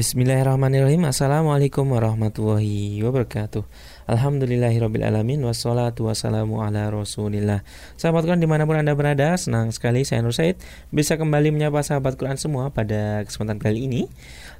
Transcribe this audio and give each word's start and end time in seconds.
Bismillahirrahmanirrahim. 0.00 1.04
Assalamualaikum 1.04 1.84
warahmatullahi 1.92 3.04
wabarakatuh. 3.04 3.68
Alhamdulillahirrabbilalamin 4.08 5.44
Wassalatu 5.44 6.08
wassalamu 6.08 6.64
ala 6.64 6.88
rasulillah. 6.88 7.60
Sahabat 8.00 8.24
Quran 8.24 8.40
di 8.40 8.48
mana 8.48 8.64
pun 8.64 8.80
anda 8.80 8.96
berada 8.96 9.36
Senang 9.36 9.68
sekali 9.76 10.08
saya 10.08 10.24
Nur 10.24 10.32
Said 10.32 10.56
Bisa 10.88 11.20
kembali 11.20 11.52
menyapa 11.52 11.84
sahabat 11.84 12.16
Quran 12.16 12.40
semua 12.40 12.72
pada 12.72 13.28
kesempatan 13.28 13.60
kali 13.60 13.92
ini. 13.92 14.08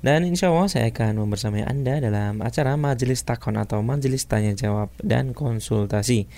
Dan 0.05 0.29
insya 0.29 0.53
Allah 0.53 0.69
saya 0.69 0.93
akan 0.93 1.25
membersamai 1.25 1.65
anda 1.65 2.05
dalam 2.05 2.45
acara 2.45 2.77
Majelis 2.77 3.25
Takon 3.25 3.57
atau 3.57 3.81
Majelis 3.81 4.29
Tanya 4.29 4.53
Jawab 4.53 4.93
dan 5.01 5.33
Konsultasi. 5.33 6.29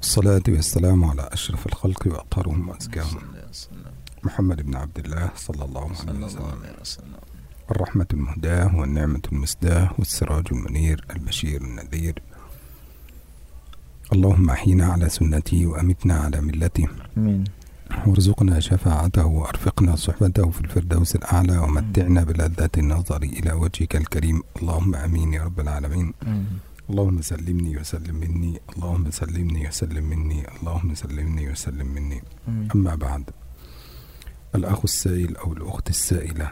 الصلاة 0.02 0.44
والسلام 0.48 1.06
على 1.06 1.30
أشرف 1.32 1.68
الخلق 1.68 2.08
وأطهرهم 2.08 2.70
وأزكاهم. 2.70 3.22
محمد 4.24 4.62
بن 4.62 4.76
عبد 4.76 5.00
الله 5.00 5.30
صلى 5.36 5.64
الله 5.66 5.82
عليه 5.82 6.26
وسلم. 6.82 7.22
الرحمة 7.72 8.06
المهداة 8.14 8.76
والنعمة 8.76 9.22
المسداة 9.32 9.90
والسراج 9.98 10.46
المنير 10.52 11.06
البشير 11.16 11.62
النذير. 11.62 12.22
اللهم 14.14 14.50
أحينا 14.50 14.86
على 14.86 15.10
سنته 15.10 15.68
وأمتنا 15.68 16.16
على 16.16 16.42
ملته 16.42 16.88
آمين. 17.18 17.44
وارزقنا 18.08 18.60
شفاعته 18.60 19.26
وأرفقنا 19.26 19.96
صحبته 19.96 20.50
في 20.50 20.62
الفردوس 20.62 21.16
الأعلى 21.16 21.58
ومتعنا 21.58 22.24
بلذة 22.24 22.70
النظر 22.78 23.24
إلى 23.24 23.52
وجهك 23.54 23.96
الكريم. 23.96 24.42
اللهم 24.62 24.96
أمين 24.96 25.34
يا 25.34 25.44
رب 25.44 25.60
العالمين. 25.60 26.14
اللهم 26.90 27.22
سلمني 27.22 27.78
وسلم 27.78 28.16
مني. 28.16 28.60
اللهم 28.76 29.12
سلمني 29.12 29.68
وسلم 29.68 30.04
مني. 30.04 30.44
اللهم 30.58 30.96
سلمني 30.96 31.52
وسلم 31.52 31.88
مني. 31.88 32.22
أما 32.76 32.96
بعد 32.96 33.24
الأخ 34.56 34.80
السائل 34.84 35.38
أو 35.38 35.54
الأخت 35.54 35.90
السائلة 35.90 36.50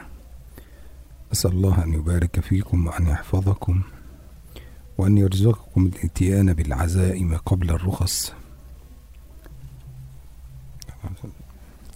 أسأل 1.34 1.51
الله 1.51 1.84
أن 1.84 1.94
يبارك 1.94 2.40
فيكم 2.40 2.88
وأن 2.88 3.07
يحفظكم 3.07 3.81
وأن 4.97 5.18
يرزقكم 5.18 5.85
الإتيان 5.85 6.53
بالعزائم 6.53 7.38
قبل 7.38 7.69
الرخص. 7.69 8.34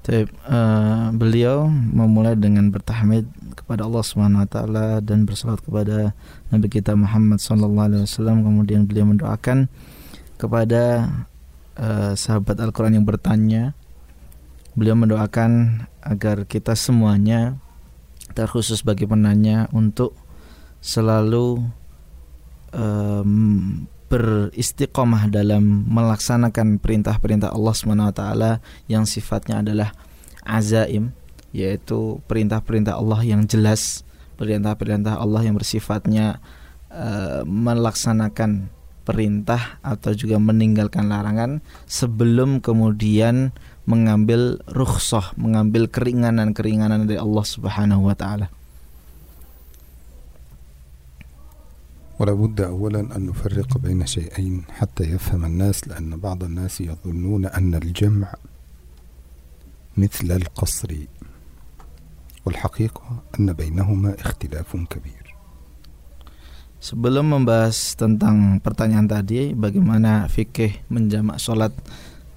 Taib, 0.06 0.30
uh, 0.46 1.10
beliau 1.18 1.66
memulai 1.66 2.38
dengan 2.38 2.70
bertahmid 2.70 3.26
kepada 3.58 3.90
Allah 3.90 4.06
Subhanahu 4.06 4.46
wa 4.46 4.50
taala 4.50 4.88
dan 5.02 5.26
bersalat 5.26 5.58
kepada 5.66 6.14
Nabi 6.54 6.70
kita 6.70 6.94
Muhammad 6.94 7.42
sallallahu 7.42 7.90
alaihi 7.90 8.04
wasallam. 8.06 8.46
Kemudian 8.46 8.86
beliau 8.86 9.10
mendoakan 9.10 9.66
kepada 10.38 11.10
uh, 11.82 12.14
sahabat 12.14 12.62
Al-Qur'an 12.62 12.94
yang 12.94 13.08
bertanya. 13.08 13.74
Beliau 14.78 14.94
mendoakan 14.94 15.82
agar 16.06 16.46
kita 16.46 16.78
semuanya 16.78 17.58
terkhusus 18.38 18.86
bagi 18.86 19.10
penanya 19.10 19.66
untuk 19.74 20.14
selalu 20.86 21.66
um, 22.78 23.90
beristiqomah 24.06 25.34
dalam 25.34 25.86
melaksanakan 25.90 26.78
perintah-perintah 26.78 27.50
Allah 27.50 27.74
SWT 27.74 28.22
yang 28.86 29.04
sifatnya 29.10 29.66
adalah 29.66 29.90
azaim 30.46 31.10
yaitu 31.56 32.22
perintah-perintah 32.30 33.00
Allah 33.00 33.26
yang 33.26 33.50
jelas 33.50 34.06
perintah-perintah 34.36 35.18
Allah 35.18 35.42
yang 35.48 35.56
bersifatnya 35.56 36.44
uh, 36.92 37.42
melaksanakan 37.48 38.70
perintah 39.06 39.80
atau 39.86 40.12
juga 40.18 40.42
meninggalkan 40.42 41.08
larangan 41.08 41.62
sebelum 41.86 42.60
kemudian 42.60 43.54
mengambil 43.86 44.58
rukhsah, 44.66 45.38
mengambil 45.38 45.86
keringanan-keringanan 45.86 47.06
dari 47.06 47.22
Allah 47.22 47.46
Subhanahu 47.46 48.10
wa 48.10 48.18
taala. 48.18 48.50
ولا 52.21 52.37
بد 52.37 52.61
أولا 52.61 53.17
أن 53.17 53.33
نفرق 53.33 53.79
بين 53.79 54.07
شيئين 54.07 54.63
حتى 54.77 55.05
يفهم 55.05 55.45
الناس 55.45 55.89
لأن 55.89 56.21
بعض 56.21 56.45
الناس 56.45 56.81
يظنون 56.81 57.47
أن 57.47 57.75
الجمع 57.75 58.29
مثل 59.97 60.29
القصر 60.33 60.91
والحقيقة 62.45 63.23
أن 63.41 63.53
بينهما 63.53 64.21
اختلاف 64.21 64.77
كبير 64.77 65.21
Sebelum 66.81 67.37
membahas 67.37 67.93
tentang 67.93 68.57
pertanyaan 68.65 69.05
tadi, 69.05 69.53
bagaimana 69.53 70.25
fikih 70.33 70.89
menjamak 70.89 71.37
sholat 71.37 71.77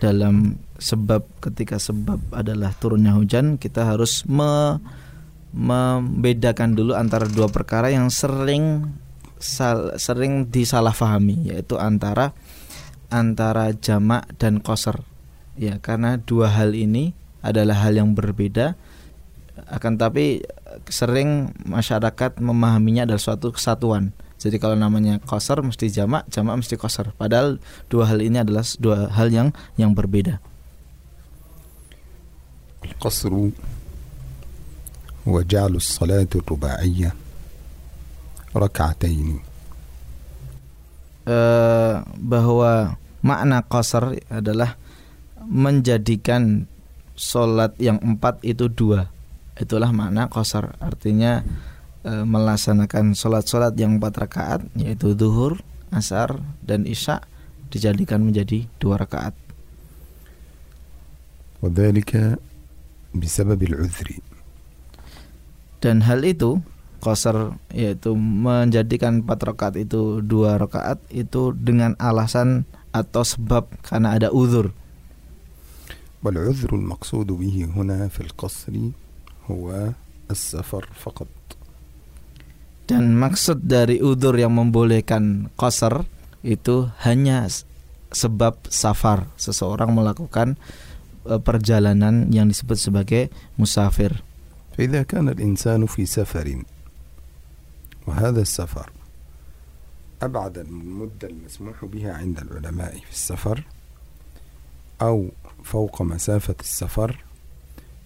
dalam 0.04 0.60
sebab 0.76 1.24
ketika 1.40 1.80
sebab 1.80 2.20
adalah 2.36 2.76
turunnya 2.76 3.16
hujan, 3.16 3.56
kita 3.56 3.88
harus 3.88 4.28
me 4.28 4.84
membedakan 5.56 6.76
dulu 6.76 6.92
antara 6.92 7.24
dua 7.24 7.48
perkara 7.48 7.88
yang 7.88 8.12
sering 8.12 8.84
sal, 9.40 9.96
sering 10.00 10.48
disalahfahami 10.48 11.52
yaitu 11.54 11.76
antara 11.76 12.32
antara 13.12 13.76
jamak 13.78 14.26
dan 14.40 14.64
koser 14.64 15.04
ya 15.60 15.78
karena 15.78 16.18
dua 16.18 16.50
hal 16.50 16.74
ini 16.74 17.14
adalah 17.44 17.86
hal 17.86 17.94
yang 17.94 18.16
berbeda 18.18 18.74
akan 19.70 20.02
tapi 20.02 20.42
sering 20.90 21.54
masyarakat 21.68 22.42
memahaminya 22.42 23.06
adalah 23.06 23.22
suatu 23.22 23.54
kesatuan 23.54 24.16
jadi 24.42 24.58
kalau 24.58 24.74
namanya 24.74 25.22
koser 25.24 25.62
mesti 25.62 25.94
jamak 25.94 26.26
jamak 26.34 26.58
mesti 26.66 26.74
koser 26.80 27.14
padahal 27.16 27.62
dua 27.88 28.10
hal 28.10 28.20
ini 28.24 28.42
adalah 28.42 28.66
dua 28.82 29.14
hal 29.14 29.30
yang 29.30 29.54
yang 29.78 29.94
berbeda 29.94 30.42
القصر 32.84 33.50
هو 35.28 35.42
جعل 35.42 35.76
الصلاة 35.76 36.28
الرباعية 36.36 37.16
ركعتين 38.58 39.42
uh, 41.28 42.04
bahwa 42.20 43.00
makna 43.24 43.64
qasar 43.64 44.20
adalah 44.28 44.76
menjadikan 45.44 46.68
sholat 47.16 47.76
yang 47.80 48.00
empat 48.04 48.44
itu 48.44 48.68
dua 48.68 49.14
itulah 49.58 49.94
makna 49.94 50.26
qasar 50.34 50.74
artinya 50.82 51.46
e, 52.02 52.12
melaksanakan 52.26 53.14
sholat-sholat 53.14 53.74
yang 53.78 53.98
empat 53.98 54.14
rakaat 54.18 54.62
yaitu 54.78 55.14
duhur, 55.14 55.62
asar 55.94 56.42
dan 56.66 56.90
isya 56.90 57.22
dijadikan 57.70 58.22
menjadi 58.22 58.66
dua 58.78 59.02
rakaat. 59.02 59.34
وذلك 61.64 62.44
بسبب 63.16 63.56
العذر 63.64 64.10
dan 65.80 66.04
hal 66.04 66.28
itu 66.28 66.60
qasar 67.04 67.60
yaitu 67.76 68.16
menjadikan 68.16 69.22
empat 69.22 69.40
rakaat 69.44 69.76
itu 69.76 70.24
dua 70.24 70.56
rakaat 70.56 71.04
itu 71.12 71.52
dengan 71.52 72.00
alasan 72.00 72.64
atau 72.96 73.26
sebab 73.26 73.68
karena 73.84 74.16
ada 74.16 74.30
uzur 74.32 74.72
والعذر 76.24 76.76
المقصود 76.76 77.28
به 77.28 77.68
هنا 77.76 78.08
في 78.08 78.24
القصر 78.24 78.72
هو 79.52 79.92
السفر 80.32 80.84
فقط 80.96 81.28
dan 82.88 83.16
maksud 83.16 83.64
dari 83.64 84.04
udur 84.04 84.36
yang 84.36 84.56
membolehkan 84.56 85.52
qasar 85.56 86.08
itu 86.44 86.92
hanya 87.08 87.48
sebab 88.12 88.60
safar 88.68 89.32
seseorang 89.40 89.96
melakukan 89.96 90.60
e, 91.24 91.40
perjalanan 91.40 92.28
yang 92.30 92.52
disebut 92.52 92.78
sebagai 92.78 93.24
musafir. 93.56 94.20
فإذا 94.76 95.06
كان 95.06 95.30
الإنسان 95.30 95.86
في 95.86 96.04
سفر 96.04 96.44
وهذا 98.08 98.42
السفر 98.42 98.90
أبعد 100.22 100.58
المدة 100.58 101.28
المسموح 101.28 101.86
بها 101.86 102.14
عند 102.14 102.40
العلماء 102.40 102.94
في 103.00 103.12
السفر 103.12 103.64
أو 105.02 105.30
فوق 105.64 106.02
مسافة 106.02 106.56
السفر 106.60 107.24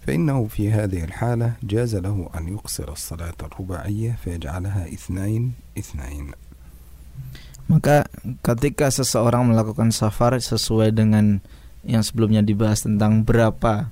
فإنه 0.08 0.48
في 0.48 0.72
هذه 0.72 1.04
الحالة 1.04 1.54
جاز 1.64 1.96
له 1.96 2.30
أن 2.38 2.48
يقصر 2.48 2.92
الصلاة 2.92 3.36
الرباعية 3.44 4.18
فيجعلها 4.24 4.88
اثنين 4.94 5.54
اثنين 5.78 6.32
Maka 7.68 8.08
ketika 8.48 8.88
seseorang 8.88 9.52
melakukan 9.52 9.92
safar 9.92 10.40
sesuai 10.40 10.96
dengan 10.96 11.44
yang 11.84 12.00
sebelumnya 12.00 12.40
dibahas 12.40 12.88
tentang 12.88 13.28
berapa 13.28 13.92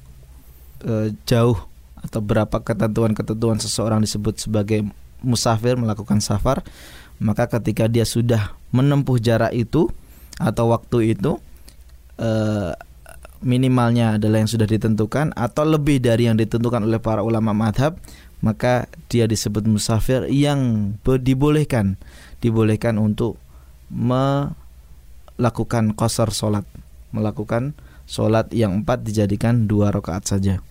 e, 0.80 1.12
jauh 1.28 1.60
atau 2.00 2.24
berapa 2.24 2.56
ketentuan-ketentuan 2.64 3.60
seseorang 3.60 4.00
disebut 4.00 4.40
sebagai 4.40 4.88
musafir 5.21 5.77
melakukan 5.77 6.21
safar, 6.21 6.65
maka 7.21 7.47
ketika 7.47 7.87
dia 7.87 8.09
sudah 8.09 8.57
menempuh 8.73 9.21
jarak 9.21 9.53
itu 9.53 9.93
atau 10.41 10.73
waktu 10.73 11.13
itu 11.13 11.37
e, 12.17 12.31
minimalnya 13.45 14.17
adalah 14.17 14.41
yang 14.41 14.49
sudah 14.49 14.65
ditentukan 14.65 15.37
atau 15.37 15.65
lebih 15.69 16.01
dari 16.01 16.29
yang 16.29 16.37
ditentukan 16.41 16.85
oleh 16.85 16.97
para 16.97 17.21
ulama 17.21 17.53
madhab 17.53 18.01
maka 18.41 18.89
dia 19.13 19.29
disebut 19.29 19.69
musafir 19.69 20.25
yang 20.33 20.93
dibolehkan 21.05 22.01
dibolehkan 22.41 22.97
untuk 22.97 23.37
melakukan 23.93 24.57
kosor 25.93 26.33
solat 26.33 26.65
melakukan 27.13 27.77
solat 28.09 28.49
yang 28.57 28.81
empat 28.81 29.05
dijadikan 29.05 29.69
dua 29.69 29.93
rakaat 29.93 30.25
saja 30.25 30.65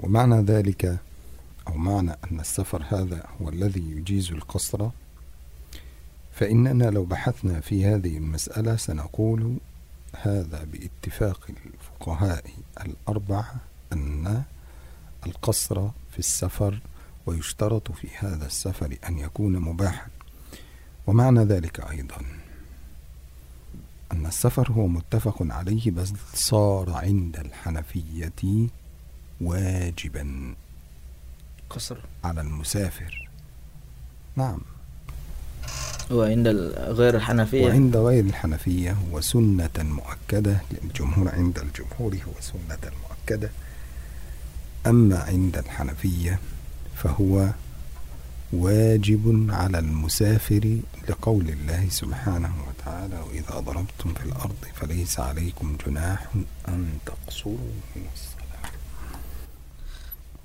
ومعنى 0.00 0.42
ذلك 0.42 0.98
أو 1.68 1.74
معنى 1.74 2.10
أن 2.10 2.40
السفر 2.40 2.84
هذا 2.88 3.26
هو 3.40 3.48
الذي 3.48 3.90
يجيز 3.90 4.30
القصر 4.32 4.88
فإننا 6.32 6.84
لو 6.84 7.04
بحثنا 7.04 7.60
في 7.60 7.86
هذه 7.86 8.16
المسألة 8.16 8.76
سنقول 8.76 9.56
هذا 10.16 10.64
باتفاق 10.64 11.46
الفقهاء 11.66 12.44
الأربعة 12.80 13.54
أن 13.92 14.42
القصر 15.26 15.88
في 16.12 16.18
السفر 16.18 16.80
ويشترط 17.26 17.92
في 17.92 18.08
هذا 18.18 18.46
السفر 18.46 18.96
أن 19.08 19.18
يكون 19.18 19.58
مباحا. 19.58 20.06
ومعنى 21.06 21.44
ذلك 21.44 21.90
أيضا 21.90 22.16
أن 24.12 24.26
السفر 24.26 24.72
هو 24.72 24.86
متفق 24.86 25.36
عليه 25.40 25.90
بس 25.90 26.12
صار 26.34 26.90
عند 26.90 27.36
الحنفية 27.36 28.32
واجبا. 29.40 30.54
قصر. 31.70 31.96
على 32.24 32.40
المسافر. 32.40 33.28
نعم. 34.36 34.60
وعند 36.10 36.48
غير 36.76 37.16
الحنفية. 37.16 37.66
وعند 37.66 37.96
غير 37.96 38.24
الحنفية 38.24 38.92
هو 38.92 39.20
سنة 39.20 39.70
مؤكدة 39.78 40.60
للجمهور 40.70 41.28
عند 41.28 41.58
الجمهور 41.58 42.14
هو 42.14 42.40
سنة 42.40 42.92
مؤكدة. 43.08 43.50
أما 44.86 45.18
عند 45.18 45.58
الحنفية 45.58 46.38
فهو 46.96 47.48
واجب 48.52 49.46
على 49.50 49.78
المسافر 49.78 50.78
لقول 51.08 51.48
الله 51.48 51.88
سبحانه 51.88 52.54
وتعالى 52.68 53.20
وإذا 53.28 53.60
ضربتم 53.60 54.14
في 54.14 54.24
الأرض 54.24 54.56
فليس 54.74 55.20
عليكم 55.20 55.76
جناح 55.86 56.26
أن 56.68 56.98
تقصروا 57.06 57.56
من 57.96 58.02
الصلاة 58.14 58.29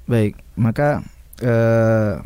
Baik, 0.05 0.37
maka 0.53 1.01
eh, 1.41 2.21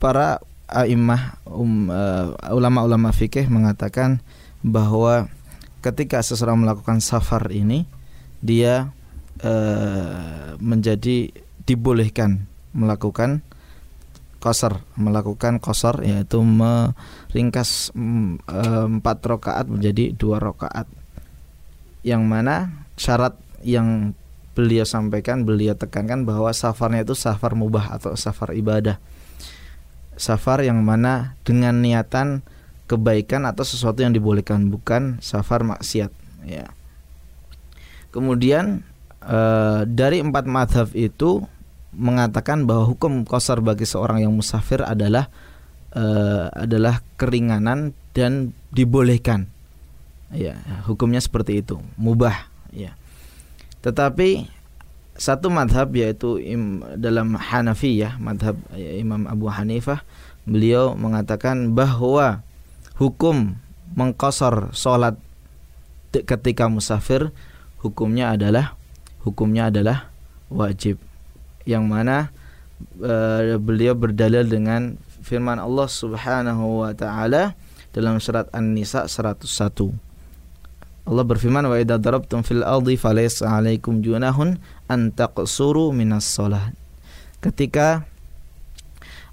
para 0.00 0.40
a'immah 0.70 1.42
um, 1.44 1.90
uh, 1.90 2.32
ulama-ulama 2.54 3.10
fikih 3.10 3.50
mengatakan 3.50 4.22
bahwa 4.62 5.28
ketika 5.82 6.22
seseorang 6.22 6.62
melakukan 6.62 7.02
safar 7.02 7.50
ini 7.50 7.84
dia 8.40 8.94
uh, 9.42 10.56
menjadi 10.62 11.34
dibolehkan 11.66 12.46
melakukan 12.70 13.42
kosar 14.40 14.80
melakukan 14.96 15.60
kosar 15.60 16.00
yaitu 16.00 16.40
meringkas 16.40 17.92
mm, 17.92 18.40
empat 18.96 19.18
rakaat 19.20 19.68
menjadi 19.68 20.16
dua 20.16 20.40
rakaat. 20.40 20.88
Yang 22.00 22.22
mana 22.24 22.54
syarat 22.96 23.36
yang 23.60 24.16
beliau 24.60 24.84
sampaikan 24.84 25.48
beliau 25.48 25.72
tekankan 25.72 26.28
bahwa 26.28 26.52
safarnya 26.52 27.08
itu 27.08 27.16
safar 27.16 27.56
mubah 27.56 27.96
atau 27.96 28.12
safar 28.12 28.52
ibadah. 28.52 29.00
Safar 30.20 30.60
yang 30.60 30.84
mana 30.84 31.40
dengan 31.48 31.80
niatan 31.80 32.44
kebaikan 32.84 33.48
atau 33.48 33.64
sesuatu 33.64 34.04
yang 34.04 34.12
dibolehkan 34.12 34.68
bukan 34.68 35.16
safar 35.24 35.64
maksiat 35.64 36.12
ya. 36.44 36.68
Kemudian 38.12 38.84
e, 39.24 39.38
dari 39.88 40.20
empat 40.20 40.44
madhab 40.44 40.92
itu 40.92 41.40
mengatakan 41.96 42.68
bahwa 42.68 42.84
hukum 42.84 43.24
kosar 43.24 43.64
bagi 43.64 43.88
seorang 43.88 44.20
yang 44.20 44.36
musafir 44.36 44.84
adalah 44.84 45.32
e, 45.96 46.04
adalah 46.52 47.00
keringanan 47.16 47.96
dan 48.12 48.52
dibolehkan. 48.68 49.48
Ya 50.36 50.60
hukumnya 50.84 51.24
seperti 51.24 51.64
itu 51.64 51.80
mubah 51.96 52.50
ya. 52.76 52.92
Tetapi 53.80 54.59
satu 55.20 55.52
madhab 55.52 55.92
yaitu 55.92 56.40
im, 56.40 56.80
dalam 56.96 57.36
madhab 57.36 57.76
ya, 57.84 58.16
Imam 58.96 59.28
Abu 59.28 59.52
Hanifah 59.52 60.00
beliau 60.48 60.96
mengatakan 60.96 61.76
bahwa 61.76 62.40
hukum 62.96 63.60
mengkosor 63.92 64.72
sholat 64.72 65.20
ketika 66.08 66.72
musafir 66.72 67.36
hukumnya 67.84 68.32
adalah 68.32 68.80
hukumnya 69.20 69.68
adalah 69.68 70.08
wajib. 70.48 70.96
Yang 71.68 71.84
mana 71.84 72.16
e, 72.96 73.14
beliau 73.60 73.92
berdalil 73.92 74.48
dengan 74.48 74.96
firman 75.20 75.60
Allah 75.60 75.84
Subhanahu 75.84 76.88
wa 76.88 76.96
taala 76.96 77.52
dalam 77.92 78.16
surat 78.24 78.48
An-Nisa 78.56 79.04
101 79.04 79.44
Allah 81.10 81.24
berfirman 81.26 81.66
wa 81.66 81.74
idza 81.74 81.98
darabtum 81.98 82.46
fil 82.46 82.62
ardi 82.62 82.94
falaysa 82.94 83.50
'alaikum 83.50 83.98
junahun 83.98 84.62
an 84.89 85.11
taqsuru 85.13 85.91
minas 85.91 86.29
shalah. 86.29 86.73
Ketika 87.41 88.05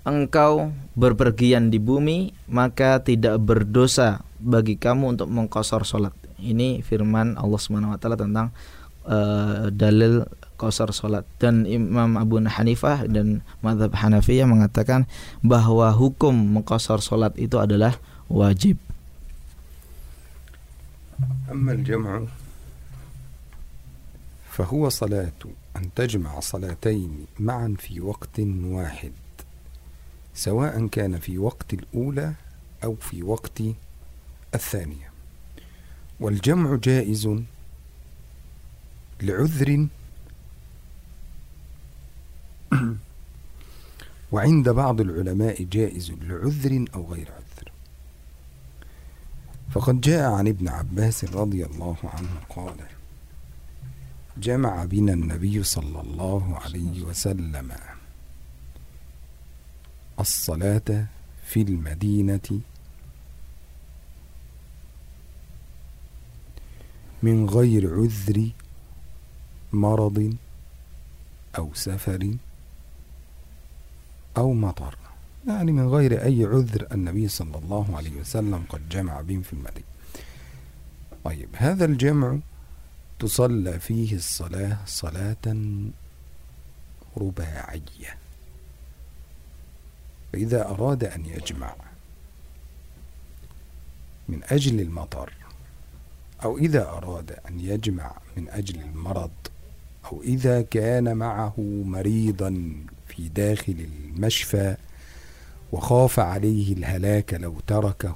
engkau 0.03 0.75
berpergian 0.99 1.71
di 1.71 1.79
bumi 1.79 2.35
maka 2.51 2.99
tidak 3.01 3.39
berdosa 3.39 4.27
bagi 4.43 4.75
kamu 4.75 5.17
untuk 5.17 5.31
mengkosor 5.31 5.87
salat. 5.87 6.15
Ini 6.43 6.83
firman 6.83 7.39
Allah 7.39 7.61
Subhanahu 7.61 7.95
wa 7.95 7.99
taala 8.03 8.19
tentang 8.19 8.51
uh, 9.07 9.71
dalil 9.71 10.27
kosor 10.59 10.91
salat 10.91 11.23
dan 11.39 11.67
Imam 11.67 12.19
Abu 12.19 12.43
Hanifah 12.43 13.07
dan 13.07 13.47
madhab 13.63 13.95
Hanafiyah 13.95 14.47
mengatakan 14.47 15.07
bahwa 15.43 15.91
hukum 15.95 16.35
mengkosor 16.35 16.99
salat 16.99 17.35
itu 17.39 17.59
adalah 17.63 17.99
wajib. 18.27 18.79
أما 21.53 21.73
الجمع 21.73 22.21
فهو 24.58 24.90
صلاة 24.90 25.34
أن 25.76 25.94
تجمع 25.96 26.40
صلاتين 26.40 27.26
معا 27.40 27.76
في 27.80 28.02
وقت 28.02 28.40
واحد 28.64 29.12
سواء 30.34 30.88
كان 30.88 31.20
في 31.20 31.38
وقت 31.38 31.74
الأولى 31.74 32.34
أو 32.84 32.96
في 32.96 33.24
وقت 33.24 33.62
الثانية. 34.56 35.12
والجمع 36.20 36.76
جائز 36.76 37.30
لعذر 39.22 39.88
وعند 44.32 44.70
بعض 44.70 45.02
العلماء 45.02 45.64
جائز 45.64 46.12
لعذر 46.12 46.86
أو 46.96 47.14
غير 47.14 47.32
عذر. 47.32 47.72
فقد 49.72 50.02
جاء 50.02 50.32
عن 50.32 50.48
ابن 50.48 50.68
عباس 50.68 51.26
رضي 51.26 51.66
الله 51.66 51.98
عنه 52.04 52.30
قال 52.50 52.97
جمع 54.40 54.86
بنا 54.86 55.14
النبي 55.14 55.64
صلى 55.64 56.02
الله 56.02 56.58
عليه 56.58 57.02
وسلم 57.02 57.72
الصلاة 60.20 61.06
في 61.46 61.62
المدينة 61.62 62.60
من 67.24 67.50
غير 67.50 67.94
عذر 67.94 68.50
مرض 69.74 70.36
أو 71.58 71.74
سفر 71.74 72.36
أو 74.38 74.54
مطر. 74.54 74.98
يعني 75.48 75.72
من 75.72 75.88
غير 75.88 76.24
أي 76.24 76.46
عذر 76.46 76.88
النبي 76.92 77.28
صلى 77.28 77.58
الله 77.58 77.98
عليه 77.98 78.20
وسلم 78.20 78.64
قد 78.70 78.90
جمع 78.90 79.22
بهم 79.22 79.42
في 79.42 79.54
المدينة. 79.54 79.88
طيب 81.24 81.50
هذا 81.54 81.86
الجمع 81.86 82.38
تصلى 83.20 83.80
فيه 83.80 84.16
الصلاة 84.16 84.78
صلاة 84.86 85.56
رباعية. 87.18 88.18
فإذا 90.34 90.66
أراد 90.70 91.04
أن 91.04 91.26
يجمع 91.26 91.76
من 94.30 94.42
أجل 94.44 94.82
المطر 94.82 95.34
أو 96.44 96.58
إذا 96.58 96.90
أراد 96.90 97.32
أن 97.50 97.60
يجمع 97.60 98.16
من 98.38 98.50
أجل 98.50 98.82
المرض 98.82 99.32
أو 100.06 100.24
إذا 100.24 100.62
كان 100.62 101.18
معه 101.18 101.54
مريضا 101.86 102.76
في 103.08 103.30
داخل 103.30 103.88
المشفى 103.90 104.76
وخاف 105.72 106.20
عليه 106.20 106.74
الهلاك 106.74 107.34
لو 107.34 107.60
تركه 107.68 108.16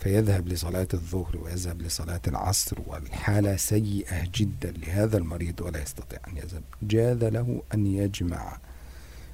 فيذهب 0.00 0.48
لصلاة 0.48 0.88
الظهر 0.94 1.36
ويذهب 1.36 1.82
لصلاة 1.82 2.20
العصر 2.28 2.78
والحالة 2.86 3.56
سيئة 3.56 4.28
جدا 4.34 4.70
لهذا 4.70 5.18
المريض 5.18 5.60
ولا 5.60 5.82
يستطيع 5.82 6.18
أن 6.28 6.36
يذهب. 6.36 6.62
جاز 6.82 7.24
له 7.24 7.62
أن 7.74 7.86
يجمع 7.86 8.58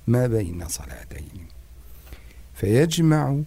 ما 0.06 0.26
بين 0.26 0.68
صلاتين. 0.68 1.46
فيجمع 2.54 3.40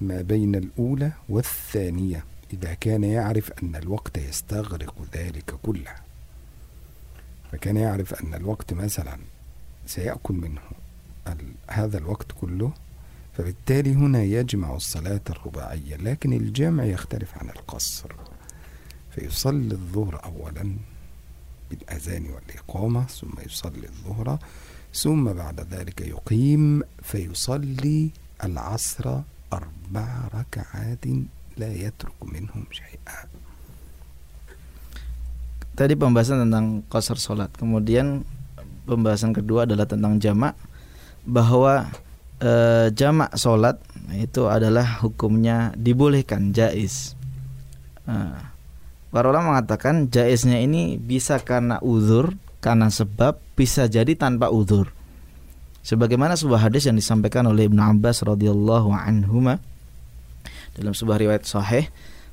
ما 0.00 0.22
بين 0.22 0.54
الأولى 0.54 1.12
والثانية 1.28 2.24
إذا 2.52 2.74
كان 2.74 3.04
يعرف 3.04 3.52
أن 3.62 3.76
الوقت 3.76 4.18
يستغرق 4.18 4.94
ذلك 5.14 5.54
كله. 5.62 5.94
فكان 7.52 7.76
يعرف 7.76 8.14
أن 8.14 8.34
الوقت 8.34 8.72
مثلا 8.72 9.18
سيأكل 9.86 10.34
منه 10.34 10.60
هذا 11.68 11.98
الوقت 11.98 12.26
كله 12.40 12.72
فبالتالي 13.36 13.92
هنا 13.92 14.22
يجمع 14.24 14.76
الصلاة 14.76 15.20
الرباعية 15.30 15.96
لكن 15.96 16.32
الجمع 16.32 16.84
يختلف 16.84 17.38
عن 17.38 17.52
القصر. 17.52 18.10
فيصلي 19.12 19.72
الظهر 19.76 20.24
أولا 20.24 20.76
بالأذان 21.70 22.24
والإقامة 22.32 23.06
ثم 23.06 23.36
يصلي 23.46 23.88
الظهر 23.88 24.38
ثم 24.94 25.24
بعد 25.24 25.60
ذلك 25.60 26.00
يقيم 26.00 26.82
فيصلي 27.02 28.10
العصر 28.44 29.20
أربع 29.52 30.08
ركعات 30.34 31.04
لا 31.56 31.70
يترك 31.72 32.18
منهم 32.22 32.64
شيئا. 32.72 33.20
Tadi 35.76 35.92
pembahasan 35.92 36.48
tentang 36.48 36.80
qasar 36.88 37.20
salat. 37.20 37.52
Kemudian 37.52 38.24
pembahasan 38.88 39.36
kedua 39.36 39.68
adalah 39.68 39.84
tentang 39.84 40.16
jamak. 40.16 40.56
Bahwa 41.28 41.92
e, 42.40 42.52
jamak 42.92 43.34
solat 43.36 43.80
itu 44.14 44.48
adalah 44.48 45.00
hukumnya 45.02 45.72
dibolehkan 45.76 46.52
jais. 46.52 47.16
E, 48.04 48.14
para 49.12 49.26
ulama 49.28 49.56
mengatakan 49.56 50.08
jaisnya 50.12 50.60
ini 50.60 51.00
bisa 51.00 51.40
karena 51.40 51.80
uzur, 51.80 52.36
karena 52.60 52.92
sebab, 52.92 53.40
bisa 53.56 53.88
jadi 53.88 54.12
tanpa 54.16 54.52
uzur. 54.52 54.92
Sebagaimana 55.86 56.34
sebuah 56.34 56.66
hadis 56.66 56.90
yang 56.90 56.98
disampaikan 56.98 57.46
oleh 57.46 57.70
Ibnu 57.70 57.78
Abbas 57.78 58.26
radhiyallahu 58.26 58.90
anhuma 58.90 59.62
dalam 60.74 60.90
sebuah 60.90 61.22
riwayat 61.22 61.46
sahih 61.46 61.86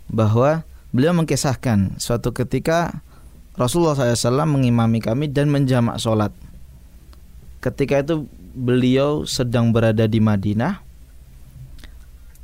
bahwa 0.10 0.66
beliau 0.90 1.14
mengkisahkan 1.14 2.02
suatu 2.02 2.34
ketika 2.34 3.06
Rasulullah 3.54 3.94
SAW 3.94 4.50
mengimami 4.50 4.98
kami 4.98 5.30
dan 5.30 5.54
menjamak 5.54 6.02
sholat. 6.02 6.34
Ketika 7.62 8.02
itu 8.02 8.26
beliau 8.54 9.26
sedang 9.26 9.74
berada 9.74 10.06
di 10.06 10.22
Madinah 10.22 10.80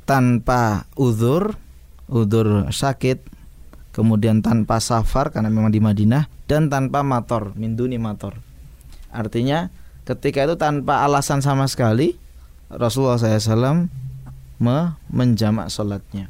tanpa 0.04 0.90
uzur, 0.98 1.54
uzur 2.10 2.66
sakit, 2.74 3.22
kemudian 3.94 4.42
tanpa 4.42 4.82
safar 4.82 5.30
karena 5.30 5.48
memang 5.48 5.70
di 5.70 5.78
Madinah 5.78 6.26
dan 6.50 6.66
tanpa 6.66 7.06
motor, 7.06 7.54
minduni 7.54 7.94
motor. 7.94 8.34
Artinya 9.14 9.70
ketika 10.02 10.50
itu 10.50 10.58
tanpa 10.58 11.06
alasan 11.06 11.38
sama 11.38 11.70
sekali 11.70 12.18
Rasulullah 12.70 13.18
SAW 13.18 13.86
me 14.58 14.78
menjamak 15.10 15.70
sholatnya. 15.70 16.26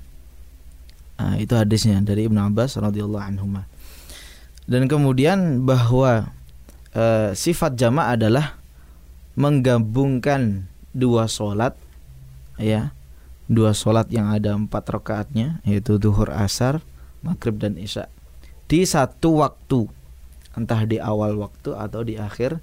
Nah, 1.21 1.37
itu 1.37 1.53
hadisnya 1.53 2.01
dari 2.01 2.29
Ibnu 2.29 2.41
Abbas 2.41 2.81
radhiyallahu 2.81 3.21
anhu. 3.21 3.45
Dan 4.65 4.89
kemudian 4.89 5.69
bahwa 5.69 6.33
e, 6.97 7.37
sifat 7.37 7.77
jamak 7.77 8.17
adalah 8.17 8.60
menggabungkan 9.41 10.69
dua 10.93 11.25
solat 11.27 11.73
ya. 12.61 12.93
Dua 13.51 13.75
solat 13.75 14.07
yang 14.15 14.31
ada 14.31 14.55
empat 14.55 14.87
rakaatnya 14.87 15.59
yaitu 15.67 15.99
duhur 15.99 16.31
asar 16.31 16.85
maghrib 17.25 17.59
dan 17.59 17.75
isya. 17.75 18.07
Di 18.71 18.87
satu 18.87 19.43
waktu 19.43 19.91
entah 20.55 20.83
di 20.87 20.99
awal 20.99 21.39
waktu 21.39 21.75
atau 21.75 22.03
di 22.03 22.19
akhir 22.19 22.59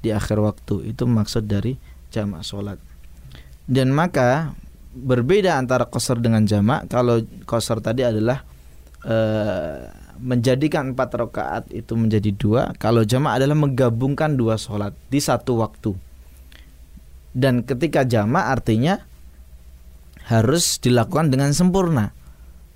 di 0.00 0.12
akhir 0.12 0.40
waktu 0.40 0.92
itu 0.92 1.04
maksud 1.04 1.44
dari 1.44 1.76
jamak 2.08 2.46
solat 2.46 2.80
dan 3.68 3.92
maka 3.92 4.56
berbeda 4.96 5.60
antara 5.60 5.84
kosor 5.84 6.22
dengan 6.22 6.48
jamak 6.48 6.88
kalau 6.88 7.20
kosor 7.44 7.84
tadi 7.84 8.06
adalah 8.06 8.40
e, 9.04 9.16
menjadikan 10.16 10.96
empat 10.96 11.10
rakaat 11.12 11.64
itu 11.74 11.92
menjadi 11.92 12.32
dua 12.32 12.62
kalau 12.80 13.04
jamak 13.04 13.36
adalah 13.36 13.58
menggabungkan 13.58 14.32
dua 14.32 14.56
solat 14.56 14.96
di 15.12 15.20
satu 15.20 15.60
waktu 15.60 15.92
dan 17.36 17.68
ketika 17.68 18.08
jama 18.08 18.48
artinya 18.48 19.04
harus 20.24 20.80
dilakukan 20.80 21.28
dengan 21.28 21.52
sempurna. 21.52 22.16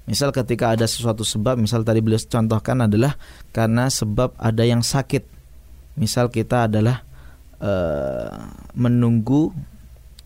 Misal 0.05 0.37
ketika 0.37 0.77
ada 0.77 0.85
sesuatu 0.85 1.25
sebab, 1.25 1.57
misal 1.57 1.81
tadi 1.81 2.05
beliau 2.05 2.21
contohkan 2.21 2.85
adalah 2.85 3.17
karena 3.57 3.89
sebab 3.89 4.37
ada 4.37 4.63
yang 4.69 4.85
sakit. 4.85 5.25
Misal 5.97 6.29
kita 6.29 6.69
adalah 6.69 7.01
e, 7.57 7.73
menunggu 8.77 9.49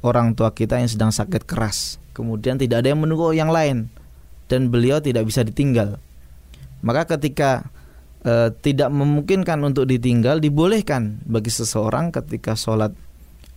orang 0.02 0.34
tua 0.34 0.50
kita 0.50 0.82
yang 0.82 0.90
sedang 0.90 1.14
sakit 1.14 1.46
keras, 1.46 2.02
kemudian 2.10 2.58
tidak 2.58 2.82
ada 2.82 2.92
yang 2.92 3.00
menunggu 3.06 3.32
yang 3.32 3.54
lain 3.54 3.86
dan 4.50 4.68
beliau 4.68 4.98
tidak 4.98 5.30
bisa 5.30 5.46
ditinggal. 5.46 5.96
Maka 6.84 7.16
ketika 7.16 7.68
e, 8.24 8.52
tidak 8.60 8.88
memungkinkan 8.92 9.60
untuk 9.64 9.88
ditinggal, 9.88 10.40
dibolehkan 10.40 11.22
bagi 11.24 11.52
seseorang 11.52 12.12
ketika 12.12 12.56
sholat 12.56 12.92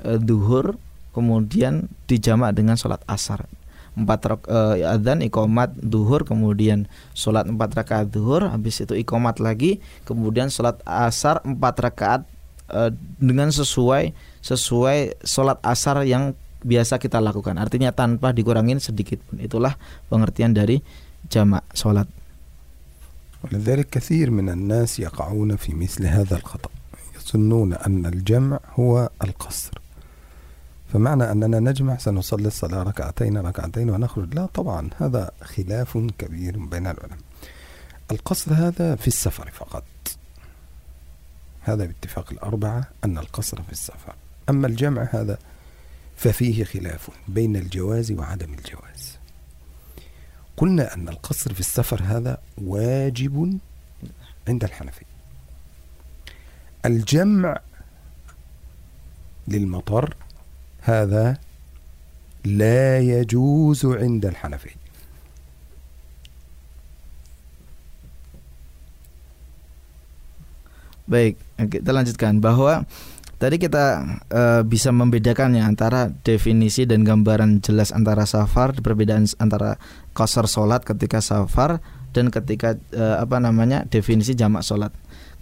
uh, 0.04 0.18
duhur 0.18 0.76
kemudian 1.12 1.88
dijamak 2.08 2.56
dengan 2.56 2.76
sholat 2.80 3.00
asar 3.04 3.44
empat 3.92 4.20
rak, 4.24 4.42
uh, 4.48 4.76
adzan 4.80 5.20
ikomat 5.20 5.76
duhur 5.76 6.24
kemudian 6.24 6.88
sholat 7.12 7.44
empat 7.44 7.76
rakaat 7.76 8.08
duhur 8.08 8.48
habis 8.48 8.80
itu 8.80 8.96
ikomat 8.96 9.36
lagi 9.36 9.84
kemudian 10.08 10.48
sholat 10.48 10.80
asar 10.88 11.44
empat 11.44 11.74
rakaat 11.76 12.20
uh, 12.72 12.88
dengan 13.20 13.52
sesuai 13.52 14.16
sesuai 14.40 15.20
sholat 15.28 15.60
asar 15.60 16.08
yang 16.08 16.32
biasa 16.64 16.96
kita 16.96 17.20
lakukan 17.20 17.60
artinya 17.60 17.92
tanpa 17.92 18.32
dikurangin 18.32 18.80
sedikit 18.80 19.20
pun 19.28 19.44
itulah 19.44 19.76
pengertian 20.08 20.56
dari 20.56 20.80
jamak 21.28 21.64
sholat 21.76 22.08
ولذلك 23.42 23.90
كثير 23.90 24.30
من 24.30 24.48
الناس 24.48 25.02
يقعون 25.02 25.58
في 25.58 25.74
مثل 25.74 26.06
هذا 26.06 26.36
الخطأ 26.36 26.70
يظنون 27.18 27.74
أن 27.74 28.06
الجمع 28.06 28.60
هو 28.78 29.10
القصر 29.18 29.74
فمعنى 30.93 31.31
أننا 31.31 31.59
نجمع 31.59 31.97
سنصلي 31.97 32.47
الصلاة 32.47 32.83
ركعتين 32.83 33.37
ركعتين 33.37 33.89
ونخرج. 33.89 34.35
لا 34.35 34.45
طبعا 34.45 34.89
هذا 34.97 35.31
خلاف 35.41 35.97
كبير 36.17 36.59
بين 36.59 36.87
العلماء. 36.87 37.17
القصر 38.11 38.53
هذا 38.53 38.95
في 38.95 39.07
السفر 39.07 39.51
فقط. 39.51 39.83
هذا 41.61 41.85
باتفاق 41.85 42.31
الأربعة 42.31 42.87
أن 43.05 43.17
القصر 43.17 43.61
في 43.61 43.71
السفر. 43.71 44.15
أما 44.49 44.67
الجمع 44.67 45.09
هذا 45.11 45.37
ففيه 46.15 46.63
خلاف 46.63 47.09
بين 47.27 47.55
الجواز 47.55 48.11
وعدم 48.11 48.53
الجواز. 48.53 49.17
قلنا 50.57 50.93
أن 50.93 51.09
القصر 51.09 51.53
في 51.53 51.59
السفر 51.59 52.01
هذا 52.03 52.37
واجب 52.57 53.59
عند 54.47 54.63
الحنفي. 54.63 55.05
الجمع 56.85 57.59
للمطر 59.47 60.15
هذا 60.86 61.36
لا 62.44 62.98
يجوز 62.98 63.86
عند 63.86 64.26
الحنفي 64.26 64.82
Baik, 71.02 71.36
kita 71.68 71.90
lanjutkan 71.92 72.40
bahwa 72.40 72.88
tadi 73.36 73.60
kita 73.60 74.00
uh, 74.32 74.62
bisa 74.64 74.94
membedakannya 74.94 75.60
antara 75.60 76.08
definisi 76.08 76.88
dan 76.88 77.04
gambaran 77.04 77.60
jelas 77.60 77.92
antara 77.92 78.24
safar, 78.24 78.72
perbedaan 78.80 79.28
antara 79.36 79.76
kosor 80.16 80.48
solat 80.48 80.86
ketika 80.88 81.20
safar 81.20 81.84
dan 82.16 82.32
ketika 82.32 82.80
uh, 82.96 83.20
apa 83.20 83.42
namanya 83.42 83.84
definisi 83.92 84.32
jamak 84.32 84.64
solat. 84.64 84.94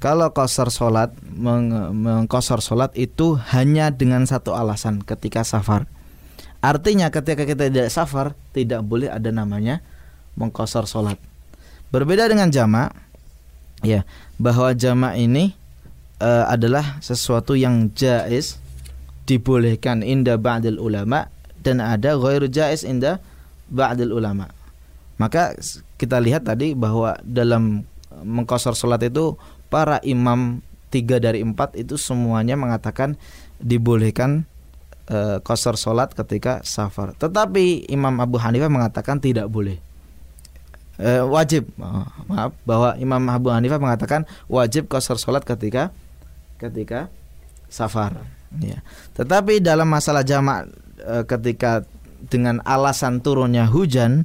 Kalau 0.04 0.30
kosor 0.36 0.70
solat, 0.70 1.16
meng, 1.24 1.72
mengkosor 1.96 2.60
solat 2.60 2.92
itu 3.00 3.40
hanya 3.56 3.90
dengan 3.90 4.28
satu 4.28 4.52
alasan 4.54 5.02
ketika 5.02 5.42
safar. 5.48 5.88
Artinya 6.60 7.08
ketika 7.14 7.48
kita 7.48 7.72
tidak 7.72 7.90
safar 7.94 8.36
tidak 8.52 8.84
boleh 8.84 9.08
ada 9.08 9.32
namanya 9.32 9.80
mengkosor 10.36 10.86
solat. 10.86 11.16
Berbeda 11.90 12.28
dengan 12.28 12.52
jamak, 12.52 12.92
ya 13.86 14.04
bahwa 14.36 14.76
jamak 14.76 15.16
ini 15.16 15.56
uh, 16.20 16.50
adalah 16.52 17.00
sesuatu 17.00 17.56
yang 17.56 17.94
jais 17.96 18.60
dibolehkan 19.26 20.04
inda 20.06 20.36
ba'dil 20.36 20.78
ulama 20.78 21.32
dan 21.64 21.82
ada 21.82 22.20
ghairu 22.20 22.52
jais 22.52 22.84
inda 22.84 23.24
ba'dil 23.72 24.12
ulama. 24.12 24.52
Maka 25.16 25.56
kita 25.96 26.20
lihat 26.20 26.44
tadi 26.44 26.76
bahwa 26.76 27.16
dalam 27.24 27.88
mengkosor 28.26 28.76
solat 28.76 29.04
itu 29.08 29.40
para 29.70 30.00
imam 30.06 30.62
tiga 30.94 31.20
dari 31.20 31.44
empat 31.44 31.76
itu 31.76 32.00
semuanya 32.00 32.56
mengatakan 32.56 33.20
dibolehkan 33.60 34.48
uh, 35.12 35.44
kosor 35.44 35.76
solat 35.76 36.16
ketika 36.16 36.64
safar. 36.64 37.14
Tetapi 37.18 37.92
Imam 37.92 38.16
Abu 38.24 38.40
Hanifah 38.40 38.72
mengatakan 38.72 39.20
tidak 39.20 39.52
boleh. 39.52 39.82
Eh, 40.96 41.20
wajib. 41.20 41.68
Maaf 41.76 42.56
bahwa 42.64 42.96
Imam 42.96 43.20
Abu 43.28 43.52
Hanifah 43.52 43.84
mengatakan 43.84 44.24
wajib 44.48 44.88
kosor 44.88 45.20
sholat 45.20 45.44
ketika 45.44 45.92
ketika 46.56 47.12
safar. 47.68 48.16
Ya. 48.64 48.80
Tetapi 49.20 49.60
dalam 49.60 49.92
masalah 49.92 50.24
jamak 50.24 50.72
eh, 51.04 51.28
ketika 51.28 51.84
dengan 52.32 52.64
alasan 52.64 53.20
turunnya 53.20 53.68
hujan 53.68 54.24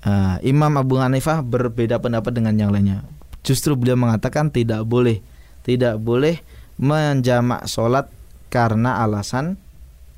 eh, 0.00 0.36
Imam 0.48 0.72
Abu 0.80 0.96
Hanifah 0.96 1.44
berbeda 1.44 2.00
pendapat 2.00 2.32
dengan 2.32 2.56
yang 2.56 2.72
lainnya 2.72 3.04
justru 3.45 3.73
beliau 3.73 3.97
mengatakan 3.97 4.53
tidak 4.53 4.85
boleh 4.85 5.19
tidak 5.65 5.97
boleh 6.01 6.41
menjamak 6.81 7.65
sholat 7.69 8.09
karena 8.53 9.01
alasan 9.05 9.57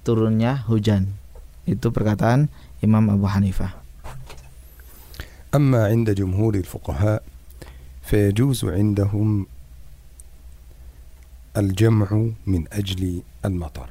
turunnya 0.04 0.64
hujan 0.68 1.12
itu 1.64 1.92
perkataan 1.92 2.52
Imam 2.84 3.08
Abu 3.12 3.28
Hanifah 3.28 3.84
أما 5.54 5.86
عند 5.86 6.12
جمهور 6.12 6.56
الفقهاء 6.56 7.24
فيجوز 8.02 8.66
عندهم 8.66 9.46
الجمع 11.58 12.10
من 12.46 12.66
أجل 12.74 13.22
المطر 13.46 13.90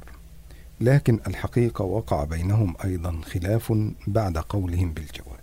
لكن 0.81 1.19
الحقيقة 1.27 1.85
وقع 1.85 2.23
بينهم 2.23 2.75
أيضا 2.83 3.21
خلاف 3.31 3.73
بعد 4.07 4.37
قولهم 4.37 4.93
بالجواز 4.93 5.36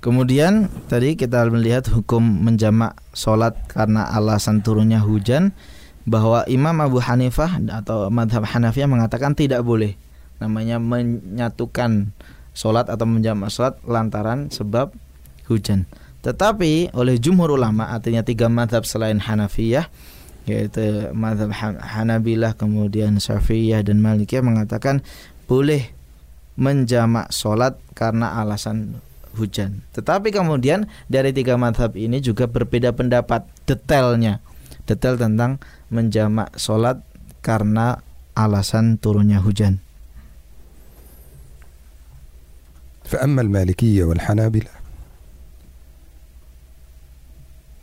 Kemudian 0.00 0.72
tadi 0.88 1.12
kita 1.12 1.44
melihat 1.52 1.84
hukum 1.92 2.24
menjamak 2.24 2.96
sholat 3.12 3.52
karena 3.68 4.08
alasan 4.08 4.64
turunnya 4.64 5.04
hujan 5.04 5.52
bahwa 6.08 6.48
Imam 6.48 6.72
Abu 6.80 7.04
Hanifah 7.04 7.60
atau 7.68 8.08
Madhab 8.08 8.48
Hanafiyah 8.48 8.88
mengatakan 8.88 9.36
tidak 9.36 9.60
boleh 9.60 10.00
namanya 10.40 10.80
menyatukan 10.80 12.16
sholat 12.56 12.88
atau 12.88 13.04
menjamak 13.04 13.52
sholat 13.52 13.76
lantaran 13.84 14.48
sebab 14.48 14.88
hujan. 15.52 15.84
Tetapi 16.24 16.96
oleh 16.96 17.20
jumhur 17.20 17.52
ulama 17.52 17.92
artinya 17.92 18.24
tiga 18.24 18.48
madhab 18.48 18.88
selain 18.88 19.20
Hanafiyah 19.20 19.84
yaitu 20.48 21.12
madhab 21.12 21.52
Hanabilah 21.76 22.56
kemudian 22.56 23.20
Syafi'iyah 23.20 23.84
dan 23.84 24.00
Malikiyah 24.00 24.40
mengatakan 24.40 25.04
boleh 25.44 25.92
menjamak 26.56 27.28
sholat 27.36 27.76
karena 27.92 28.40
alasan 28.40 29.04
hujan. 29.35 29.83
Tetapi 29.91 30.31
kemudian 30.31 30.87
dari 31.11 31.35
tiga 31.35 31.59
madhab 31.59 31.93
ini 31.99 32.23
juga 32.23 32.47
berbeda 32.47 32.95
pendapat 32.95 33.45
detailnya, 33.67 34.39
detail 34.87 35.19
tentang 35.19 35.59
menjamak 35.91 36.55
sholat 36.55 37.03
karena 37.43 37.99
alasan 38.33 38.97
turunnya 38.97 39.43
hujan. 39.43 39.83
فأما 43.05 43.41
المالكية 43.41 44.03
والحنابلة 44.03 44.69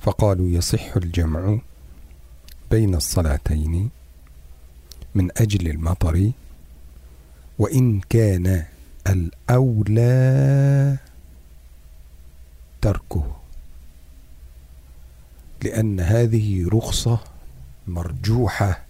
فقالوا 0.03 0.49
يصح 0.51 0.97
الجمع 0.97 1.59
بين 2.71 2.95
الصلاتين 2.95 3.91
من 5.15 5.31
أجل 5.37 5.71
المطر 5.71 6.31
وإن 7.59 8.01
كان 8.11 8.65
الأولى 9.07 10.99
تركه 12.82 13.36
لأن 15.64 16.00
هذه 16.00 16.68
رخصة 16.68 17.20
مرجوحة 17.88 18.84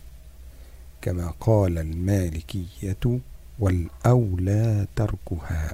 كما 1.01 1.33
قال 1.39 1.77
المالكية 1.77 3.19
والأولى 3.59 4.87
تركها. 4.95 5.73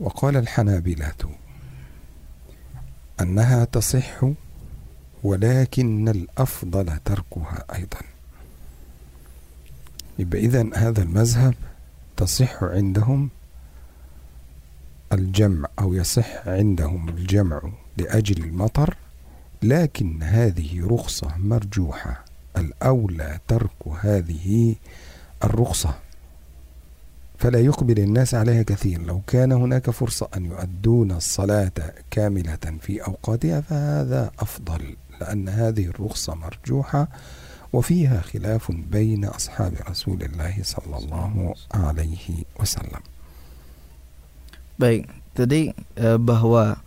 وقال 0.00 0.36
الحنابلة 0.36 1.14
أنها 3.20 3.64
تصح 3.64 4.24
ولكن 5.22 6.08
الأفضل 6.08 6.98
تركها 7.04 7.64
أيضا. 7.74 7.98
يبقى 10.18 10.38
إذن 10.38 10.74
هذا 10.74 11.02
المذهب 11.02 11.54
تصح 12.16 12.62
عندهم 12.62 13.30
الجمع 15.12 15.68
أو 15.78 15.94
يصح 15.94 16.48
عندهم 16.48 17.08
الجمع 17.08 17.62
لأجل 17.96 18.44
المطر 18.44 18.96
لكن 19.62 20.22
هذه 20.22 20.86
رخصة 20.86 21.36
مرجوحة. 21.36 22.24
الأولى 22.56 23.38
ترك 23.48 23.88
هذه 24.00 24.74
الرخصة. 25.44 25.94
فلا 27.38 27.60
يقبل 27.60 27.98
الناس 27.98 28.34
عليها 28.34 28.62
كثير. 28.62 29.02
لو 29.02 29.20
كان 29.26 29.52
هناك 29.52 29.90
فرصة 29.90 30.28
أن 30.36 30.44
يؤدون 30.44 31.12
الصلاة 31.12 31.72
كاملة 32.10 32.78
في 32.80 33.06
أوقاتها 33.06 33.60
فهذا 33.60 34.30
أفضل 34.38 34.96
لأن 35.20 35.48
هذه 35.48 35.86
الرخصة 35.86 36.34
مرجوحة 36.34 37.08
وفيها 37.72 38.20
خلاف 38.20 38.72
بين 38.72 39.24
أصحاب 39.24 39.74
رسول 39.90 40.22
الله 40.22 40.56
صلى 40.62 40.96
الله 40.96 41.54
عليه 41.74 42.44
وسلم. 42.60 43.13
Baik, 44.74 45.06
tadi 45.38 45.70
eh, 45.94 46.18
bahwa 46.18 46.82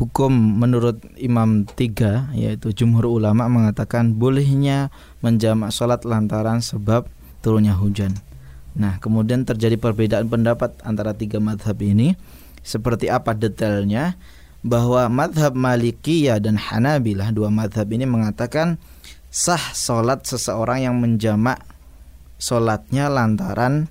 hukum 0.00 0.32
menurut 0.32 1.00
Imam 1.20 1.68
tiga 1.68 2.28
yaitu 2.32 2.72
jumhur 2.72 3.04
ulama 3.08 3.48
mengatakan 3.48 4.16
bolehnya 4.16 4.88
menjamak 5.20 5.68
sholat 5.68 6.08
lantaran 6.08 6.64
sebab 6.64 7.04
turunnya 7.44 7.76
hujan. 7.76 8.16
Nah, 8.78 8.96
kemudian 9.02 9.42
terjadi 9.42 9.74
perbedaan 9.76 10.30
pendapat 10.30 10.78
antara 10.86 11.12
tiga 11.12 11.36
madhab 11.42 11.76
ini. 11.82 12.14
Seperti 12.62 13.10
apa 13.10 13.34
detailnya? 13.34 14.14
Bahwa 14.64 15.06
madhab 15.06 15.54
Malikiyah 15.54 16.42
dan 16.42 16.58
Hanabilah 16.58 17.30
dua 17.30 17.52
madhab 17.52 17.86
ini 17.92 18.08
mengatakan 18.08 18.80
sah 19.28 19.60
solat 19.76 20.24
seseorang 20.26 20.82
yang 20.88 20.96
menjamak 20.98 21.60
solatnya 22.40 23.06
lantaran 23.12 23.86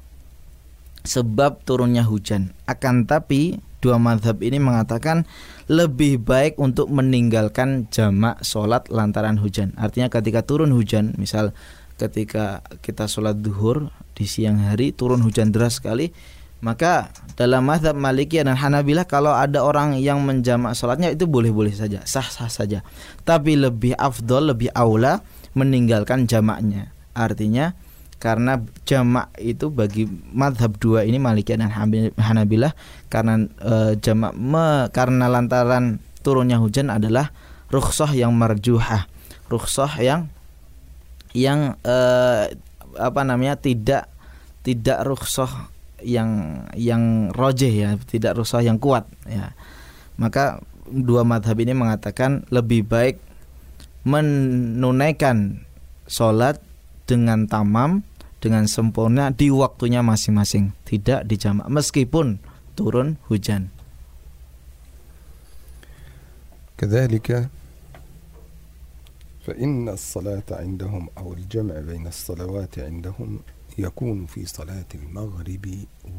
sebab 1.07 1.63
turunnya 1.63 2.03
hujan. 2.03 2.51
Akan 2.67 3.07
tapi 3.07 3.63
dua 3.79 3.95
madhab 3.95 4.43
ini 4.43 4.59
mengatakan 4.59 5.23
lebih 5.71 6.19
baik 6.19 6.59
untuk 6.59 6.91
meninggalkan 6.91 7.87
jamak 7.87 8.43
solat 8.43 8.91
lantaran 8.91 9.39
hujan. 9.39 9.71
Artinya 9.79 10.11
ketika 10.11 10.43
turun 10.43 10.75
hujan, 10.75 11.15
misal 11.15 11.55
ketika 11.97 12.61
kita 12.85 13.09
sholat 13.09 13.41
duhur 13.41 13.89
di 14.13 14.29
siang 14.29 14.61
hari 14.61 14.93
turun 14.93 15.21
hujan 15.25 15.49
deras 15.49 15.81
sekali 15.81 16.13
maka 16.57 17.13
dalam 17.37 17.69
mazhab 17.69 17.93
Malikiyah 17.93 18.49
dan 18.49 18.57
Hanabilah 18.57 19.05
kalau 19.05 19.29
ada 19.29 19.61
orang 19.61 20.01
yang 20.01 20.25
menjamak 20.25 20.73
sholatnya 20.73 21.13
itu 21.13 21.29
boleh-boleh 21.29 21.73
saja 21.73 22.01
sah-sah 22.01 22.49
saja 22.49 22.81
tapi 23.21 23.53
lebih 23.53 23.93
afdol 23.93 24.53
lebih 24.57 24.73
aula 24.73 25.21
meninggalkan 25.53 26.25
jamaknya 26.25 26.89
artinya 27.13 27.77
karena 28.17 28.57
jamak 28.89 29.29
itu 29.37 29.69
bagi 29.69 30.09
madhab 30.33 30.73
dua 30.81 31.05
ini 31.05 31.21
Malikiyah 31.21 31.61
dan 31.61 31.71
Hanabilah 32.17 32.73
karena 33.13 33.45
e, 33.61 33.93
jamak 34.01 34.33
me, 34.33 34.89
karena 34.89 35.29
lantaran 35.29 36.01
turunnya 36.25 36.57
hujan 36.57 36.89
adalah 36.89 37.29
rukhsah 37.69 38.17
yang 38.17 38.33
marjuhah. 38.33 39.05
Rukhsah 39.47 40.01
yang 40.01 40.33
yang 41.37 41.77
e, 41.85 41.97
apa 42.97 43.21
namanya 43.21 43.53
tidak 43.61 44.09
tidak 44.65 45.05
rukhsah 45.05 45.69
yang 46.01 46.65
yang 46.73 47.29
rojeh 47.33 47.69
ya 47.69 48.01
tidak 48.09 48.33
rukhsah 48.33 48.65
yang 48.65 48.81
kuat 48.81 49.05
ya. 49.29 49.53
Maka 50.17 50.65
dua 50.89 51.21
madhab 51.21 51.53
ini 51.61 51.77
mengatakan 51.77 52.49
lebih 52.49 52.81
baik 52.81 53.21
menunaikan 54.07 55.61
sholat 56.09 56.57
dengan 57.07 57.45
tamam 57.45 58.06
dengan 58.37 58.69
sempurna 58.69 59.33
di 59.33 59.49
waktunya 59.49 60.05
masing-masing 60.05 60.73
tidak 60.85 61.25
dijamak 61.25 61.67
meskipun 61.69 62.37
turun 62.77 63.17
hujan. 63.29 63.73
كذلك 66.77 67.49
فإن 69.45 69.89
الصلاة 69.89 70.43
عندهم 70.51 71.09
أو 71.17 71.33
الجمع 71.33 71.79
بين 71.79 72.07
الصلوات 72.07 72.79
عندهم 72.79 73.39
يكون 73.77 74.25
في 74.25 74.45
صلاة 74.45 74.85
المغرب 74.95 75.65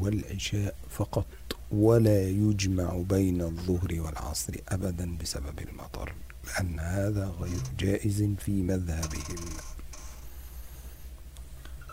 والعشاء 0.01 0.75
فقط 0.91 1.27
ولا 1.71 2.29
يجمع 2.29 3.03
بين 3.11 3.43
الظهر 3.43 4.01
والعصر 4.01 4.55
أبدا 4.69 5.17
بسبب 5.23 5.59
المطر 5.69 6.13
لأن 6.47 6.81
هذا 6.81 7.27
غير 7.41 7.63
جائز 7.79 8.23
في 8.39 8.63
مذهبهم. 8.63 9.41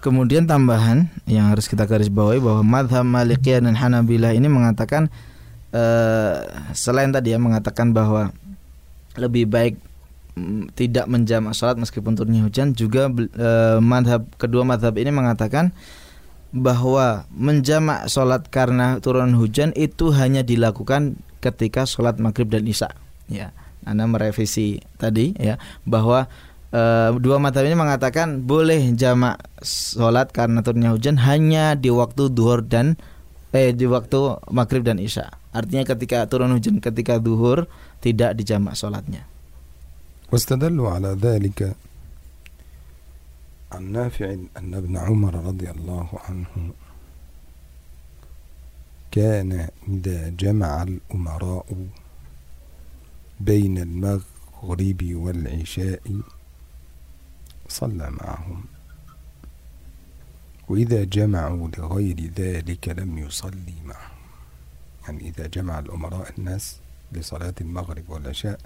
Kemudian 0.06 0.46
tambahan 0.46 1.10
yang 1.26 1.50
harus 1.50 1.66
kita 1.66 1.90
garis 1.90 2.14
bawahi 2.14 2.38
bahwa 2.38 2.62
madhab 2.62 3.02
Malikiyah 3.02 3.66
dan 3.66 3.74
Hanabilah 3.74 4.38
ini 4.38 4.46
mengatakan 4.46 5.10
uh, 5.74 6.46
selain 6.78 7.10
tadi 7.10 7.34
ya 7.34 7.42
mengatakan 7.42 7.90
bahwa 7.90 8.30
lebih 9.18 9.50
baik 9.50 9.82
mm, 10.38 10.78
tidak 10.78 11.10
menjamak 11.10 11.58
sholat 11.58 11.82
meskipun 11.82 12.14
turunnya 12.14 12.46
hujan 12.46 12.78
juga 12.78 13.10
uh, 13.10 13.82
madhab 13.82 14.30
kedua 14.38 14.62
madhab 14.62 14.94
ini 14.94 15.10
mengatakan 15.10 15.74
bahwa 16.54 17.26
menjamak 17.34 18.06
sholat 18.06 18.46
karena 18.54 19.02
turun 19.02 19.34
hujan 19.34 19.74
itu 19.74 20.14
hanya 20.14 20.46
dilakukan 20.46 21.18
ketika 21.42 21.90
sholat 21.90 22.22
maghrib 22.22 22.54
dan 22.54 22.70
isya. 22.70 22.94
Ya 23.26 23.58
anda 23.90 24.06
merevisi 24.06 24.86
tadi 25.02 25.34
ya 25.34 25.58
bahwa 25.82 26.30
uh, 26.75 27.17
dua 27.19 27.37
mata 27.43 27.63
ini 27.63 27.75
mengatakan 27.75 28.43
boleh 28.47 28.95
jamak 28.95 29.41
sholat 29.63 30.31
karena 30.31 30.63
turunnya 30.63 30.95
hujan 30.95 31.19
hanya 31.21 31.75
di 31.75 31.91
waktu 31.91 32.31
duhur 32.31 32.63
dan 32.65 32.97
eh 33.51 33.75
di 33.75 33.87
waktu 33.87 34.39
maghrib 34.51 34.87
dan 34.87 35.03
isya. 35.03 35.31
Artinya 35.51 35.83
ketika 35.83 36.23
turun 36.31 36.55
hujan 36.55 36.79
ketika 36.79 37.19
duhur 37.19 37.67
tidak 37.99 38.39
dijamak 38.39 38.79
sholatnya. 38.79 39.27
واستدلوا 40.31 40.91
على 40.91 41.19
ذلك 41.19 41.75
عن 43.73 43.83
نافع 43.93 44.31
أن 44.31 44.75
ابن 44.75 44.97
عمر 44.97 45.35
رضي 45.35 45.71
الله 45.71 46.09
عنه 46.29 46.71
كان 49.11 49.69
إذا 49.91 50.29
جمع 50.39 50.83
الأمراء 50.83 51.67
بين 53.41 53.79
المغرب 53.79 55.01
والعشاء 55.03 56.03
صلى 57.68 58.10
معهم. 58.10 58.64
وإذا 60.68 61.04
جمعوا 61.04 61.70
لغير 61.78 62.32
ذلك 62.36 62.90
لم 62.90 63.18
يصلي 63.18 63.76
معهم. 63.86 64.16
يعني 65.08 65.30
إذا 65.30 65.48
جمع 65.48 65.80
الأمراء 65.80 66.34
الناس 66.38 66.80
لصلاة 67.12 67.54
المغرب 67.62 68.10
والعشاء 68.10 68.60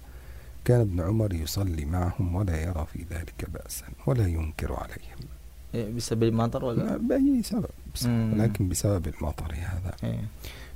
كان 0.66 0.80
ابن 0.80 1.02
عمر 1.02 1.34
يصلي 1.34 1.86
معهم 1.86 2.36
ولا 2.36 2.62
يرى 2.62 2.88
في 2.94 3.06
ذلك 3.10 3.46
بأسا 3.48 3.86
ولا 4.06 4.28
ينكر 4.28 4.74
عليهم. 4.74 5.96
بسبب 5.96 6.24
المطر 6.24 6.66
ولا؟ 6.66 6.98
بأي 6.98 7.44
سبب 7.44 7.70
ولكن 8.06 8.70
بسبب 8.70 9.08
المطر 9.08 9.54
هذا. 9.54 9.96
إيه. 10.04 10.24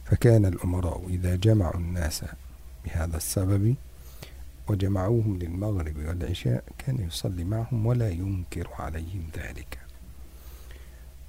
فكان 0.06 0.46
الأمراء 0.46 1.08
إذا 1.10 1.36
جمعوا 1.36 1.76
الناس 1.76 2.26
بهذا 2.86 3.18
السبب 3.18 3.76
وجمعوهم 4.68 5.38
للمغرب 5.38 5.98
والعشاء 5.98 6.64
كان 6.78 7.08
يصلي 7.08 7.44
معهم 7.44 7.86
ولا 7.86 8.10
ينكر 8.10 8.70
عليهم 8.80 9.24
ذلك. 9.38 9.80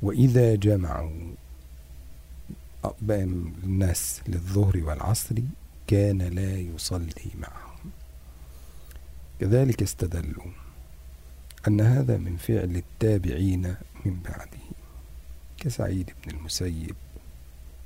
وإذا 0.03 0.55
جمعوا 0.55 1.33
الناس 3.11 4.21
للظهر 4.27 4.77
والعصر 4.85 5.35
كان 5.87 6.23
لا 6.23 6.57
يصلي 6.59 7.31
معهم. 7.35 7.91
كذلك 9.41 9.83
استدلوا 9.83 10.47
أن 11.69 11.81
هذا 11.81 12.17
من 12.17 12.37
فعل 12.37 12.77
التابعين 12.77 13.75
من 14.05 14.21
بعده 14.25 14.65
كسعيد 15.59 16.11
بن 16.25 16.37
المسيب 16.37 16.97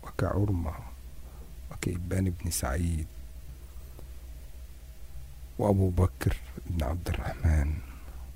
وكعرمة 0.02 0.74
وكإبان 1.72 2.30
بن 2.30 2.50
سعيد 2.50 3.06
وأبو 5.58 5.88
بكر 5.90 6.36
بن 6.66 6.84
عبد 6.84 7.08
الرحمن 7.08 7.74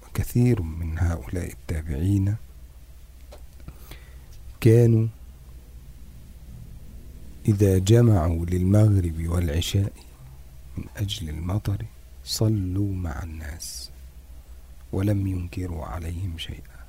وكثير 0.03 0.63
من 0.63 0.99
هؤلاء 0.99 1.53
التابعين 1.53 2.37
كانوا 4.61 5.07
إذا 7.49 7.79
جمعوا 7.79 8.47
للمغرب 8.47 9.27
والعشاء 9.27 9.93
من 10.77 10.85
أجل 10.97 11.29
المطر 11.29 11.85
صلوا 12.25 12.95
مع 12.95 13.23
الناس 13.23 13.91
ولم 14.93 15.27
ينكروا 15.27 15.85
عليهم 15.85 16.39
شيئا. 16.39 16.83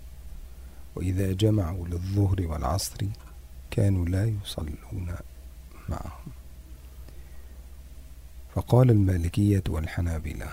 وإذا 0.95 1.33
جمعوا 1.33 1.87
للظهر 1.87 2.47
والعصر 2.47 3.05
كانوا 3.71 4.05
لا 4.05 4.25
يصلون 4.25 5.15
معهم. 5.89 6.42
فقال 8.55 8.89
المالكية 8.91 9.63
والحنابلة 9.69 10.47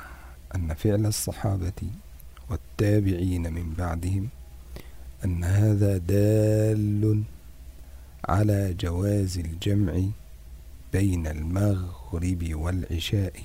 أن 0.55 0.75
فعل 0.75 1.07
الصحابة 1.07 1.91
والتابعين 2.51 3.53
من 3.53 3.75
بعدهم 3.79 4.29
أن 5.25 5.45
هذا 5.45 5.97
دال 5.97 7.23
على 8.25 8.75
جواز 8.75 9.39
الجمع 9.39 10.03
بين 10.93 11.27
المغرب 11.27 12.55
والعشاء 12.55 13.43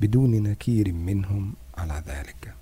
بدون 0.00 0.42
نكير 0.42 0.92
منهم 0.92 1.54
على 1.78 2.02
ذلك 2.06 2.54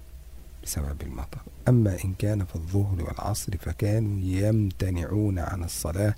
بسبب 0.65 1.03
المطر. 1.03 1.41
أما 1.69 1.97
إن 2.05 2.15
كان 2.15 2.45
في 2.45 2.55
الظهر 2.57 3.03
والعصر 3.03 3.57
فكانوا 3.57 4.21
يمتنعون 4.21 5.39
عن 5.39 5.65
الصلاة 5.65 6.15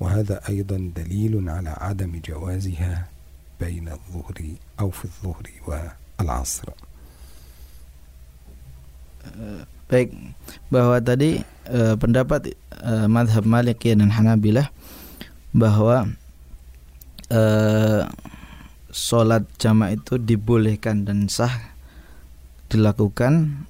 وهذا 0.00 0.48
أيضا 0.48 0.92
دليل 0.96 1.48
على 1.50 1.74
عدم 1.78 2.20
جوازها 2.24 3.13
بين 3.59 3.87
الظهر 3.89 4.37
أو 4.79 4.89
في 4.89 5.05
الظهر 5.05 5.45
والعصر 5.67 6.69
baik 9.89 10.13
bahwa 10.69 11.01
tadi 11.01 11.41
e, 11.65 11.79
pendapat 11.97 12.53
e, 12.77 12.93
madhab 13.09 13.41
Malikiyah 13.41 13.97
dan 13.97 14.13
Hanabilah 14.13 14.69
bahwa 15.49 16.13
e, 17.33 17.41
sholat 18.93 19.49
jamaah 19.57 19.97
itu 19.97 20.21
dibolehkan 20.21 21.09
dan 21.09 21.25
sah 21.25 21.73
dilakukan 22.69 23.65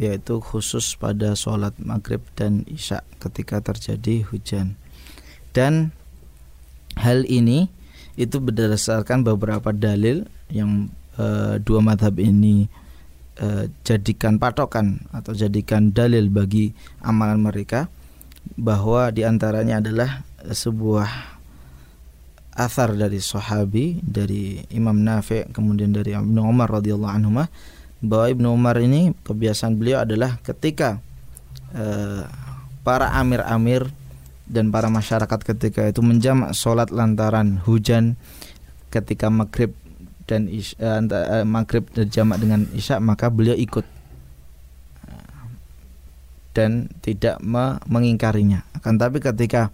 yaitu 0.00 0.40
khusus 0.40 0.96
pada 0.96 1.36
sholat 1.36 1.76
maghrib 1.78 2.24
dan 2.34 2.64
isya 2.66 3.04
ketika 3.20 3.60
terjadi 3.60 4.26
hujan 4.26 4.80
dan 5.52 5.92
hal 6.98 7.22
ini 7.28 7.70
itu 8.19 8.43
berdasarkan 8.43 9.23
beberapa 9.23 9.71
dalil 9.71 10.27
yang 10.51 10.91
e, 11.15 11.55
dua 11.63 11.79
madhab 11.79 12.19
ini 12.19 12.67
e, 13.39 13.71
jadikan 13.87 14.35
patokan 14.35 14.99
atau 15.15 15.31
jadikan 15.31 15.95
dalil 15.95 16.27
bagi 16.27 16.75
amalan 16.99 17.39
mereka 17.39 17.87
bahwa 18.59 19.07
di 19.15 19.23
antaranya 19.23 19.79
adalah 19.79 20.27
sebuah 20.43 21.39
asar 22.59 22.91
dari 22.99 23.23
sahabi 23.23 24.03
dari 24.03 24.67
Imam 24.75 24.99
Nafi 24.99 25.47
kemudian 25.55 25.95
dari 25.95 26.11
Ibnu 26.11 26.43
Umar 26.43 26.67
radhiyallahu 26.67 27.15
anhu 27.15 27.47
bahwa 28.03 28.27
Ibnu 28.27 28.47
Umar 28.51 28.75
ini 28.83 29.15
kebiasaan 29.23 29.79
beliau 29.79 30.03
adalah 30.03 30.43
ketika 30.43 30.99
e, 31.71 31.87
para 32.83 33.15
amir-amir 33.15 33.87
dan 34.49 34.73
para 34.73 34.89
masyarakat 34.89 35.39
ketika 35.45 35.85
itu 35.85 36.01
menjamak 36.01 36.57
sholat 36.57 36.89
lantaran 36.89 37.61
hujan 37.63 38.17
ketika 38.89 39.29
maghrib 39.29 39.77
dan 40.25 40.49
isya, 40.49 40.99
uh, 41.05 41.45
maghrib 41.45 41.85
jamak 42.09 42.41
dengan 42.41 42.65
isya 42.73 42.97
maka 42.97 43.29
beliau 43.29 43.53
ikut 43.55 43.85
dan 46.59 46.89
tidak 46.99 47.39
mengingkarinya. 47.87 48.65
Akan 48.75 48.97
tapi 48.99 49.21
ketika 49.21 49.71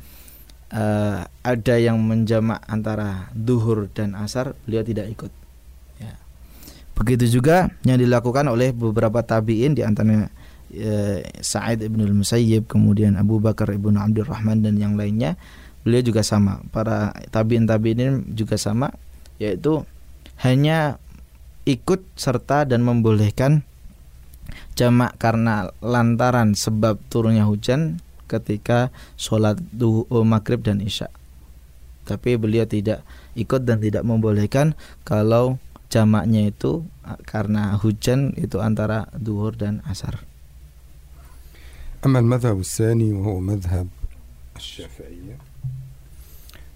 uh, 0.70 1.26
ada 1.42 1.76
yang 1.80 1.98
menjamak 1.98 2.62
antara 2.68 3.32
duhur 3.34 3.88
dan 3.90 4.14
asar, 4.14 4.54
beliau 4.68 4.84
tidak 4.86 5.10
ikut. 5.10 5.32
Ya. 5.98 6.14
Begitu 6.94 7.40
juga 7.40 7.72
yang 7.88 7.98
dilakukan 7.98 8.46
oleh 8.52 8.70
beberapa 8.76 9.24
tabiin 9.24 9.74
di 9.74 9.82
antaranya 9.82 10.30
Sa'id 11.40 11.80
ibn 11.82 12.04
al-Musayyib, 12.04 12.68
kemudian 12.68 13.16
Abu 13.16 13.40
Bakar 13.40 13.72
ibn 13.72 13.96
Abdurrahman 13.96 14.62
dan 14.62 14.76
yang 14.76 15.00
lainnya, 15.00 15.40
beliau 15.88 16.04
juga 16.04 16.22
sama. 16.22 16.60
Para 16.74 17.16
tabiin 17.32 17.66
tabiin 17.66 18.36
juga 18.36 18.60
sama, 18.60 18.92
yaitu 19.40 19.88
hanya 20.44 21.00
ikut 21.66 22.04
serta 22.20 22.68
dan 22.68 22.84
membolehkan 22.84 23.64
jamak 24.78 25.18
karena 25.18 25.72
lantaran 25.82 26.54
sebab 26.54 27.00
turunnya 27.10 27.48
hujan 27.48 28.04
ketika 28.30 28.94
sholat 29.16 29.58
duhur 29.74 30.26
maghrib 30.26 30.62
dan 30.62 30.82
isya. 30.82 31.10
Tapi 32.06 32.38
beliau 32.38 32.70
tidak 32.70 33.02
ikut 33.34 33.66
dan 33.66 33.82
tidak 33.82 34.06
membolehkan 34.06 34.78
kalau 35.02 35.58
jamaknya 35.90 36.54
itu 36.54 36.86
karena 37.26 37.78
hujan 37.82 38.34
itu 38.38 38.62
antara 38.62 39.10
duhur 39.18 39.58
dan 39.58 39.82
asar. 39.90 40.22
أما 42.06 42.20
المذهب 42.20 42.60
الثاني 42.60 43.14
وهو 43.14 43.40
مذهب 43.40 43.88
الشافعية 44.56 45.38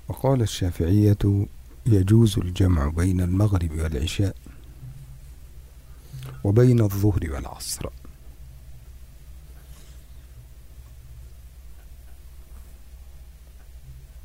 وقال 0.08 0.42
الشافعية 0.42 1.48
يجوز 1.86 2.40
الجمع 2.40 2.88
بين 2.88 3.22
المغرب 3.22 3.72
والعشاء 3.72 4.36
وبين 6.44 6.82
الظهر 6.82 7.32
والعصر. 7.32 7.90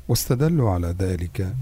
واستدلوا 0.07 0.71
على 0.71 0.87
ذلك 0.87 1.55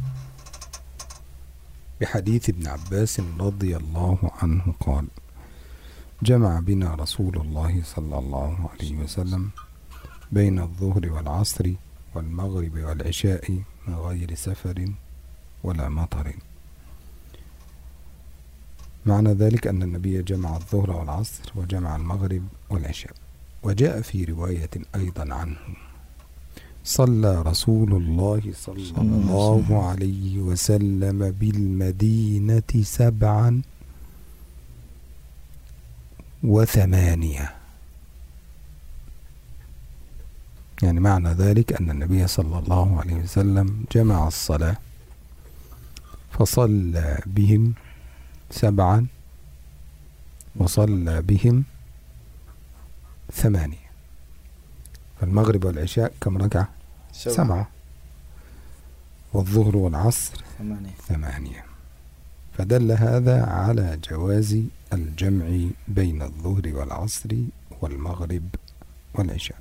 بحديث 2.02 2.50
ابن 2.50 2.68
عباس 2.68 3.20
رضي 3.40 3.78
الله 3.78 4.32
عنه 4.42 4.74
قال 4.80 5.08
جمع 6.24 6.60
بنا 6.60 6.96
رسول 6.96 7.38
الله 7.38 7.82
صلى 7.84 8.20
الله 8.20 8.70
عليه 8.74 8.96
وسلم 8.96 9.50
بين 10.32 10.60
الظهر 10.60 11.12
والعصر 11.14 11.74
والمغرب 12.16 12.76
والعشاء 12.78 13.52
من 13.88 13.96
غير 13.96 14.36
سفر 14.36 14.88
ولا 15.64 15.90
مطر. 15.90 16.34
معنى 19.06 19.34
ذلك 19.34 19.68
أن 19.68 19.84
النبي 19.84 20.22
جمع 20.22 20.56
الظهر 20.56 20.92
والعصر 20.92 21.44
وجمع 21.56 21.96
المغرب 21.96 22.44
والعشاء 22.70 23.14
وجاء 23.64 24.02
في 24.02 24.24
رواية 24.24 24.70
أيضا 24.96 25.34
عنه. 25.34 25.58
صلى 26.84 27.42
رسول 27.42 27.94
الله 27.94 28.42
صلى 28.54 29.02
الله 29.02 29.86
عليه 29.90 30.40
وسلم 30.40 31.32
بالمدينة 31.32 32.72
سبعا 32.82 33.62
وثمانية. 36.44 37.56
يعني 40.84 41.00
معنى 41.00 41.30
ذلك 41.30 41.82
أن 41.82 41.90
النبي 41.90 42.28
صلى 42.28 42.60
الله 42.60 43.00
عليه 43.00 43.16
وسلم 43.16 43.86
جمع 43.92 44.28
الصلاة 44.28 44.78
فصلى 46.32 47.20
بهم 47.26 47.74
سبعا 48.52 49.08
وصلى 50.56 51.22
بهم 51.22 51.64
ثمانية. 53.34 53.92
فالمغرب 55.22 55.66
والعشاء 55.66 56.14
كم 56.22 56.38
ركعة؟ 56.38 56.70
سبعة. 57.14 57.68
والظهر 59.34 59.78
والعصر 59.78 60.44
ثمانية. 60.60 60.92
ثمانية. 61.08 61.73
فدل 62.59 62.91
هذا 62.91 63.47
على 63.47 63.99
جواز 64.03 64.51
الجمع 64.93 65.47
بين 65.89 66.19
الظهر 66.23 66.65
والعصر 66.75 67.31
والمغرب 67.81 68.47
والعشاء 69.15 69.61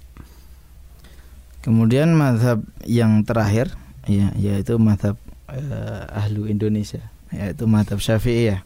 Kemudian 1.62 2.16
mazhab 2.16 2.64
yang 2.88 3.28
terakhir 3.28 3.76
ya 4.08 4.32
yaitu 4.40 4.80
mazhab 4.80 5.20
uh, 5.52 6.08
ahlu 6.16 6.48
Indonesia 6.48 7.04
yaitu 7.28 7.68
mazhab 7.68 8.00
Syafi'iyah. 8.00 8.64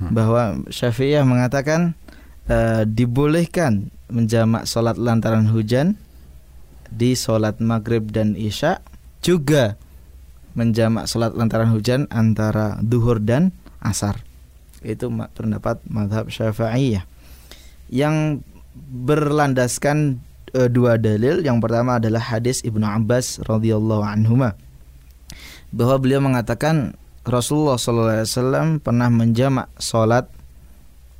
Hmm. 0.00 0.08
Bahwa 0.16 0.56
Syafi'iyah 0.72 1.20
mengatakan 1.28 1.92
uh, 2.48 2.88
dibolehkan 2.88 3.92
menjamak 4.08 4.64
sholat 4.64 4.96
lantaran 4.96 5.52
hujan 5.52 6.00
di 6.88 7.12
sholat 7.12 7.60
maghrib 7.60 8.08
dan 8.08 8.40
isya 8.40 8.80
juga 9.20 9.76
menjamak 10.59 11.07
sholat 11.07 11.31
lantaran 11.31 11.71
hujan 11.71 12.11
antara 12.11 12.75
duhur 12.83 13.23
dan 13.23 13.55
asar. 13.79 14.19
Itu 14.83 15.07
pendapat 15.07 15.79
madhab 15.87 16.27
syafi'iyah. 16.27 17.07
Yang 17.87 18.43
berlandaskan 18.75 20.19
e, 20.51 20.67
dua 20.67 20.99
dalil. 20.99 21.39
Yang 21.39 21.57
pertama 21.63 21.97
adalah 21.97 22.19
hadis 22.19 22.59
ibnu 22.67 22.83
Abbas 22.83 23.39
radhiyallahu 23.47 24.03
anhuma 24.03 24.59
bahwa 25.69 25.95
beliau 26.01 26.21
mengatakan 26.21 26.97
Rasulullah 27.21 27.77
SAW 27.77 28.81
pernah 28.81 29.09
menjamak 29.13 29.69
sholat 29.77 30.25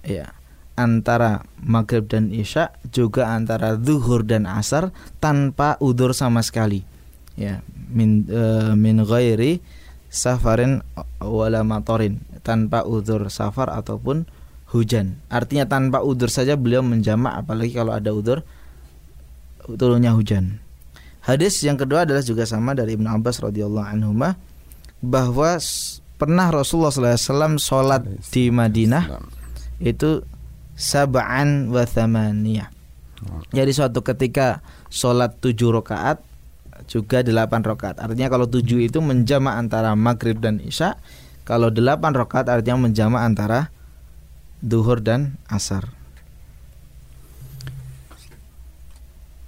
ya 0.02 0.34
antara 0.74 1.44
maghrib 1.60 2.08
dan 2.08 2.32
isya 2.32 2.74
juga 2.90 3.30
antara 3.36 3.76
zuhur 3.78 4.24
dan 4.24 4.48
asar 4.48 4.96
tanpa 5.20 5.76
udur 5.84 6.16
sama 6.16 6.42
sekali. 6.42 6.82
Ya 7.36 7.62
min 7.90 8.30
uh, 8.30 8.78
min 8.78 9.02
ghairi 9.04 9.60
safarin 10.10 10.82
wala 11.22 11.66
matorin. 11.66 12.22
Tanpa 12.40 12.88
udur 12.88 13.28
safar 13.30 13.70
ataupun 13.70 14.26
hujan. 14.72 15.20
Artinya 15.30 15.66
tanpa 15.66 16.02
udur 16.02 16.32
saja 16.32 16.56
beliau 16.56 16.82
menjamak 16.82 17.46
apalagi 17.46 17.76
kalau 17.76 17.94
ada 17.94 18.14
udur 18.14 18.42
turunnya 19.66 20.16
hujan. 20.16 20.62
Hadis 21.20 21.62
yang 21.62 21.78
kedua 21.78 22.08
adalah 22.08 22.24
juga 22.24 22.48
sama 22.48 22.74
dari 22.74 22.96
Ibnu 22.96 23.06
Abbas 23.06 23.44
radhiyallahu 23.44 23.86
anhu 23.86 24.16
bahwa 25.04 25.52
pernah 26.18 26.48
Rasulullah 26.50 26.92
SAW 26.92 27.60
sholat 27.60 28.02
di 28.34 28.50
Madinah 28.50 29.20
itu 29.84 30.24
sab'an 30.74 31.70
wa 31.70 31.84
thamaniyah. 31.84 32.72
Jadi 33.52 33.72
suatu 33.76 34.00
ketika 34.00 34.64
sholat 34.88 35.44
tujuh 35.44 35.76
rakaat 35.76 36.24
juga 36.90 37.22
delapan 37.22 37.62
rakaat. 37.62 38.02
Artinya 38.02 38.34
kalau 38.34 38.50
tujuh 38.50 38.82
itu 38.82 38.98
menjama 38.98 39.54
antara 39.62 39.94
maghrib 39.94 40.42
dan 40.42 40.58
isya. 40.58 40.98
Kalau 41.46 41.70
delapan 41.70 42.18
rakaat 42.18 42.50
artinya 42.50 42.90
menjama 42.90 43.22
antara 43.22 43.70
duhur 44.60 45.00
dan 45.00 45.38
asar. 45.48 45.86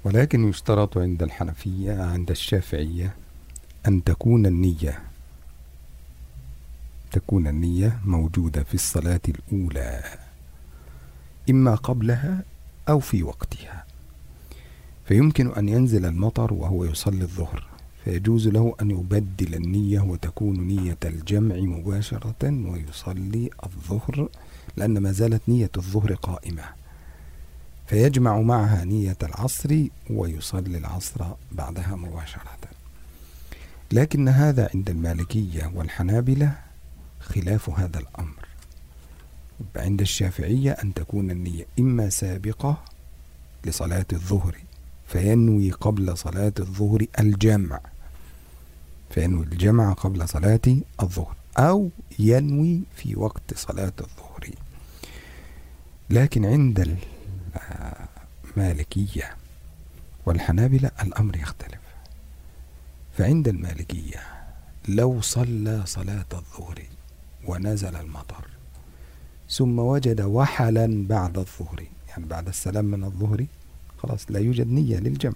ولكن 0.01 0.49
يشترط 0.49 0.97
عند 0.97 1.23
الحنفية 1.23 2.03
عند 2.03 2.29
الشافعية 2.31 3.15
أن 3.87 4.03
تكون 4.03 4.45
النية 4.45 5.01
تكون 7.11 7.47
النية 7.47 7.99
موجودة 8.05 8.63
في 8.63 8.73
الصلاة 8.73 9.21
الأولى 9.29 10.03
إما 11.49 11.75
قبلها 11.75 12.43
أو 12.89 12.99
في 12.99 13.23
وقتها 13.23 13.80
فيمكن 15.05 15.53
أن 15.53 15.69
ينزل 15.69 16.05
المطر 16.05 16.53
وهو 16.53 16.85
يصلي 16.85 17.21
الظهر 17.21 17.71
فيجوز 18.05 18.47
له 18.47 18.75
أن 18.81 18.91
يبدل 18.91 19.55
النية 19.55 19.99
وتكون 19.99 20.67
نية 20.67 20.97
الجمع 21.05 21.55
مباشرة 21.55 22.35
ويصلي 22.43 23.49
الظهر 23.63 24.29
لأن 24.77 24.97
ما 24.97 25.11
زالت 25.11 25.41
نية 25.47 25.71
الظهر 25.77 26.13
قائمة. 26.13 26.63
فيجمع 27.87 28.41
معها 28.41 28.83
نية 28.85 29.17
العصر 29.23 29.83
ويصلي 30.09 30.77
العصر 30.77 31.25
بعدها 31.51 31.95
مباشرة. 31.95 32.57
لكن 33.91 34.27
هذا 34.27 34.69
عند 34.75 34.89
المالكية 34.89 35.71
والحنابلة 35.75 36.55
خلاف 37.19 37.69
هذا 37.69 37.99
الأمر. 37.99 38.45
عند 39.75 40.01
الشافعية 40.01 40.71
أن 40.71 40.93
تكون 40.93 41.31
النية 41.31 41.65
إما 41.79 42.09
سابقة 42.09 42.83
لصلاة 43.65 44.05
الظهر 44.13 44.55
فينوي 45.11 45.71
قبل 45.71 46.17
صلاة 46.17 46.53
الظهر 46.59 47.05
الجمع. 47.19 47.79
فينوي 49.09 49.43
الجمع 49.43 49.93
قبل 49.93 50.29
صلاة 50.29 50.61
الظهر 51.01 51.35
أو 51.57 51.89
ينوي 52.19 52.81
في 52.95 53.15
وقت 53.15 53.53
صلاة 53.55 53.93
الظهر. 54.01 54.49
لكن 56.09 56.45
عند 56.45 56.97
المالكية 58.57 59.35
والحنابلة 60.25 60.91
الأمر 61.01 61.35
يختلف. 61.35 61.81
فعند 63.17 63.47
المالكية 63.47 64.19
لو 64.87 65.21
صلى 65.21 65.81
صلاة 65.85 66.25
الظهر 66.33 66.81
ونزل 67.47 67.95
المطر 67.95 68.47
ثم 69.49 69.79
وجد 69.79 70.21
وحلا 70.21 71.07
بعد 71.07 71.37
الظهر 71.37 71.83
يعني 72.09 72.25
بعد 72.25 72.47
السلام 72.47 72.85
من 72.85 73.03
الظهر 73.03 73.45
خلاص 74.03 74.25
لا 74.29 74.39
يوجد 74.39 74.67
نية 74.67 74.97
للجمع. 74.97 75.35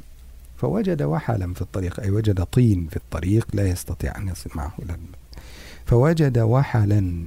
فوجد 0.57 1.01
وحلا 1.01 1.53
في 1.53 1.61
الطريق 1.61 1.99
أي 1.99 2.09
وجد 2.09 2.43
طين 2.43 2.87
في 2.87 2.97
الطريق 2.97 3.47
لا 3.53 3.67
يستطيع 3.67 4.17
أن 4.17 4.27
يصل 4.27 4.49
معه 4.55 4.73
إلى 4.79 4.97
فوجد 5.85 6.37
وحلا 6.37 7.25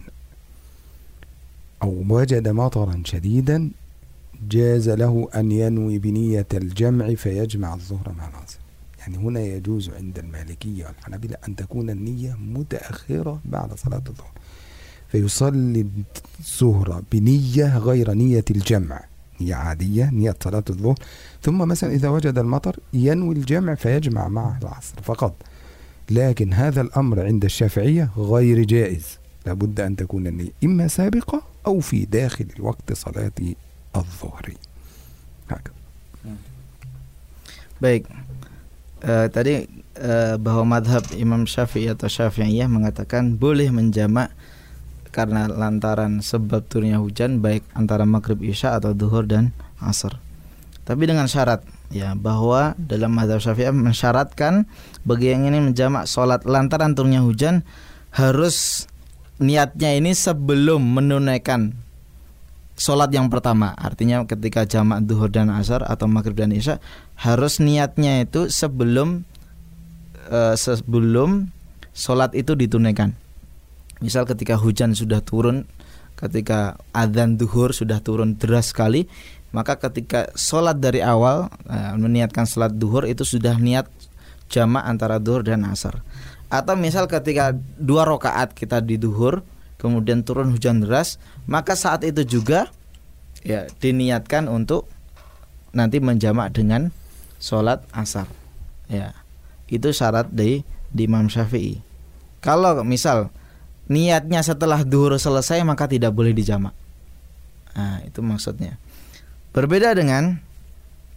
أو 1.83 2.05
وجد 2.09 2.49
مطرا 2.49 3.03
شديدا 3.05 3.71
جاز 4.51 4.89
له 4.89 5.29
أن 5.35 5.53
ينوي 5.53 5.99
بنية 5.99 6.47
الجمع 6.55 7.15
فيجمع 7.15 7.75
الظهر 7.75 8.15
مع 8.19 8.29
العصر 8.29 8.59
يعني 8.99 9.17
هنا 9.17 9.41
يجوز 9.41 9.91
عند 9.91 10.19
المالكية 10.19 10.87
والحنابلة 10.87 11.37
أن 11.49 11.57
تكون 11.57 11.91
النية 11.91 12.35
متأخرة 12.35 13.41
بعد 13.45 13.75
صلاة 13.75 14.03
الظهر. 14.09 14.33
فيصلي 15.09 15.87
الظهر 16.41 17.03
بنية 17.13 17.79
غير 17.79 18.13
نية 18.13 18.45
الجمع. 18.51 19.05
نية 19.41 19.55
عادية 19.55 20.11
نية 20.11 20.35
صلاة 20.45 20.65
الظهر. 20.71 20.95
ثم 21.43 21.59
مثلا 21.59 21.93
إذا 21.93 22.09
وجد 22.09 22.39
المطر 22.39 22.77
ينوي 22.93 23.35
الجمع 23.35 23.75
فيجمع 23.75 24.29
مع 24.29 24.59
العصر 24.63 25.03
فقط. 25.03 25.35
لكن 26.11 26.53
هذا 26.53 26.81
الأمر 26.81 27.27
عند 27.27 27.45
الشافعية 27.45 28.11
غير 28.17 28.65
جائز. 28.65 29.19
لابد 29.47 29.81
أن 29.81 29.97
تكون 29.97 30.27
النية 30.27 30.51
إما 30.65 30.89
سابقة 30.89 31.43
أو 31.67 31.81
في 31.81 32.05
داخل 32.05 32.47
وقت 32.59 32.93
صلاة 32.93 33.33
الظهر. 33.97 34.53
هكذا. 35.51 35.75
Baik. 37.79 38.11
Eh, 38.99 39.31
tadi 39.31 39.71
eh, 39.95 40.35
bahwa 40.43 40.67
madhab 40.67 41.07
Imam 41.15 41.47
Syafi'i 41.47 41.87
atau 41.87 42.11
Syafi'iyah 42.11 42.67
mengatakan 42.67 43.39
boleh 43.39 43.71
menjamak 43.71 44.35
karena 45.11 45.49
lantaran 45.51 46.21
sebab 46.21 46.65
turunnya 46.69 47.01
hujan 47.03 47.41
baik 47.43 47.65
antara 47.75 48.07
maghrib 48.07 48.41
isya 48.41 48.77
atau 48.79 48.93
duhur 48.95 49.25
dan 49.25 49.51
asar. 49.83 50.21
Tapi 50.89 51.05
dengan 51.05 51.29
syarat 51.29 51.61
ya 51.93 52.13
bahwa 52.17 52.77
dalam 52.77 53.13
madhab 53.13 53.41
Syafi'iyah 53.41 53.73
mensyaratkan 53.73 54.69
bagi 55.05 55.33
yang 55.33 55.49
ini 55.49 55.73
menjamak 55.73 56.09
sholat 56.09 56.45
lantaran 56.45 56.93
turunnya 56.93 57.25
hujan 57.25 57.65
harus 58.13 58.89
niatnya 59.41 59.97
ini 59.97 60.13
sebelum 60.13 60.81
menunaikan 60.81 61.77
sholat 62.79 63.11
yang 63.11 63.29
pertama 63.29 63.75
artinya 63.75 64.23
ketika 64.25 64.65
jamak 64.65 65.03
duhur 65.05 65.29
dan 65.29 65.51
asar 65.51 65.83
atau 65.83 66.07
maghrib 66.07 66.39
dan 66.39 66.55
isya 66.55 66.79
harus 67.19 67.59
niatnya 67.59 68.23
itu 68.23 68.49
sebelum 68.49 69.27
uh, 70.31 70.55
sebelum 70.55 71.51
sholat 71.93 72.33
itu 72.39 72.55
ditunaikan 72.55 73.13
misal 74.03 74.27
ketika 74.27 74.59
hujan 74.59 74.95
sudah 74.95 75.23
turun 75.23 75.67
ketika 76.19 76.79
adzan 76.91 77.39
duhur 77.39 77.71
sudah 77.71 78.03
turun 78.03 78.35
deras 78.35 78.75
sekali 78.75 79.07
maka 79.55 79.81
ketika 79.81 80.29
sholat 80.37 80.77
dari 80.83 81.01
awal 81.01 81.49
uh, 81.71 81.95
meniatkan 81.97 82.45
sholat 82.45 82.75
duhur 82.75 83.07
itu 83.07 83.23
sudah 83.25 83.57
niat 83.57 83.89
jamak 84.51 84.85
antara 84.85 85.23
duhur 85.23 85.47
dan 85.47 85.65
asar 85.69 86.03
atau 86.49 86.75
misal 86.81 87.05
ketika 87.05 87.53
dua 87.77 88.09
rakaat 88.09 88.57
kita 88.57 88.81
di 88.81 88.97
duhur 88.97 89.45
kemudian 89.79 90.27
turun 90.27 90.53
hujan 90.53 90.83
deras, 90.83 91.17
maka 91.47 91.79
saat 91.79 92.03
itu 92.05 92.27
juga 92.27 92.69
ya 93.47 93.71
diniatkan 93.79 94.51
untuk 94.51 94.91
nanti 95.71 96.03
menjamak 96.03 96.53
dengan 96.53 96.91
sholat 97.39 97.87
asar. 97.95 98.27
Ya, 98.91 99.15
itu 99.71 99.95
syarat 99.95 100.29
dari 100.35 100.67
di 100.91 101.03
Imam 101.07 101.31
Syafi'i. 101.31 101.79
Kalau 102.43 102.83
misal 102.83 103.31
niatnya 103.89 104.45
setelah 104.45 104.85
duhur 104.85 105.17
selesai 105.17 105.65
maka 105.65 105.89
tidak 105.89 106.13
boleh 106.13 106.37
dijamak. 106.37 106.77
Nah, 107.75 108.05
itu 108.05 108.21
maksudnya. 108.21 108.77
Berbeda 109.53 109.97
dengan 109.97 110.39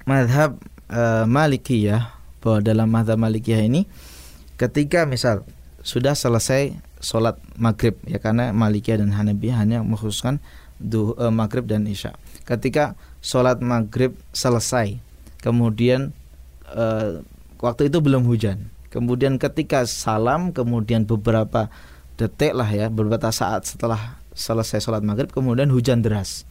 madhab 0.08 0.58
e, 0.88 1.28
Malikiyah 1.28 2.16
bahwa 2.42 2.60
dalam 2.64 2.88
madhab 2.90 3.20
Malikiyah 3.20 3.68
ini 3.68 3.86
ketika 4.56 5.06
misal 5.06 5.44
sudah 5.82 6.14
selesai 6.14 6.78
sholat 7.02 7.38
maghrib 7.58 7.98
ya 8.06 8.22
karena 8.22 8.54
Malikiyah 8.54 9.02
dan 9.02 9.12
Hanabi 9.14 9.50
hanya 9.50 9.82
mengkhususkan 9.82 10.38
duh, 10.82 11.14
uh, 11.18 11.34
maghrib 11.34 11.70
dan 11.70 11.86
isya. 11.86 12.18
Ketika 12.46 12.98
sholat 13.22 13.62
maghrib 13.62 14.18
selesai, 14.34 14.98
kemudian 15.42 16.14
uh, 16.74 17.22
waktu 17.62 17.94
itu 17.94 18.02
belum 18.02 18.26
hujan. 18.26 18.70
Kemudian 18.92 19.40
ketika 19.40 19.88
salam, 19.88 20.52
kemudian 20.52 21.08
beberapa 21.08 21.72
detik 22.21 22.53
lah 22.57 22.69
ya, 22.69 22.87
beberapa 22.89 23.29
saat 23.29 23.69
setelah 23.69 24.21
selesai 24.37 24.85
sholat 24.85 25.03
maghrib, 25.05 25.33
kemudian 25.33 25.69
hujan 25.73 26.01
deras. 26.01 26.49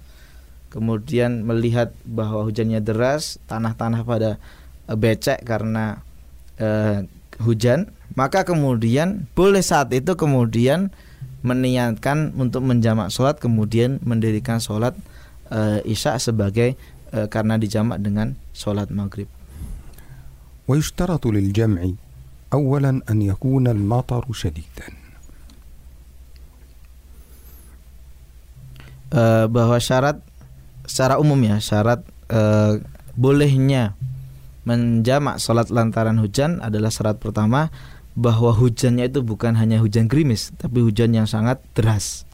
Kemudian 0.73 1.45
melihat 1.47 1.95
bahwa 2.03 2.43
hujannya 2.43 2.83
deras, 2.83 3.39
tanah-tanah 3.47 4.01
pada 4.03 4.31
uh, 4.89 4.97
becek 4.97 5.39
karena 5.45 6.03
uh, 6.59 7.05
hujan, 7.41 7.93
maka 8.17 8.43
kemudian 8.43 9.29
boleh 9.33 9.63
saat 9.63 9.91
itu 9.95 10.17
kemudian 10.19 10.91
meniatkan 11.45 12.33
untuk 12.35 12.65
menjamak 12.65 13.13
sholat 13.13 13.37
kemudian 13.37 14.01
mendirikan 14.01 14.57
sholat 14.57 14.97
uh, 15.53 15.77
isya 15.85 16.17
sebagai 16.17 16.73
uh, 17.13 17.29
karena 17.29 17.61
dijamak 17.61 18.01
dengan 18.01 18.33
sholat 18.51 18.89
maghrib. 18.89 19.29
ويشترط 20.67 21.27
للجمع 21.27 21.89
أولا 22.53 23.01
أن 23.09 23.21
يكون 23.21 23.67
المطر 23.67 24.25
شديدا 24.33 24.98
uh, 29.13 29.45
bahwa 29.47 29.77
syarat 29.79 30.19
secara 30.85 31.17
umum 31.17 31.37
ya 31.41 31.57
syarat 31.61 32.05
uh, 32.29 32.77
bolehnya 33.17 33.97
menjamak 34.65 35.37
sholat 35.37 35.69
lantaran 35.69 36.17
hujan 36.17 36.57
adalah 36.59 36.89
syarat 36.89 37.21
pertama 37.21 37.69
bahwa 38.15 38.55
hujannya 38.55 39.11
itu 39.11 39.21
bukan 39.21 39.59
hanya 39.59 39.77
hujan 39.83 40.07
gerimis 40.07 40.55
tapi 40.55 40.81
hujan 40.81 41.13
yang 41.13 41.27
sangat 41.29 41.61
deras. 41.75 42.25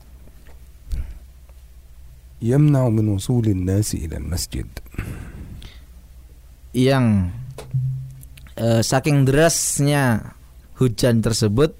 يمنع 2.42 2.90
من 2.90 3.06
وصول 3.06 3.54
الناس 3.54 4.02
إلى 4.02 4.18
المسجد. 4.18 4.66
Yang 6.74 7.30
eh, 8.58 8.82
saking 8.82 9.30
derasnya 9.30 10.34
hujan 10.82 11.22
tersebut 11.22 11.78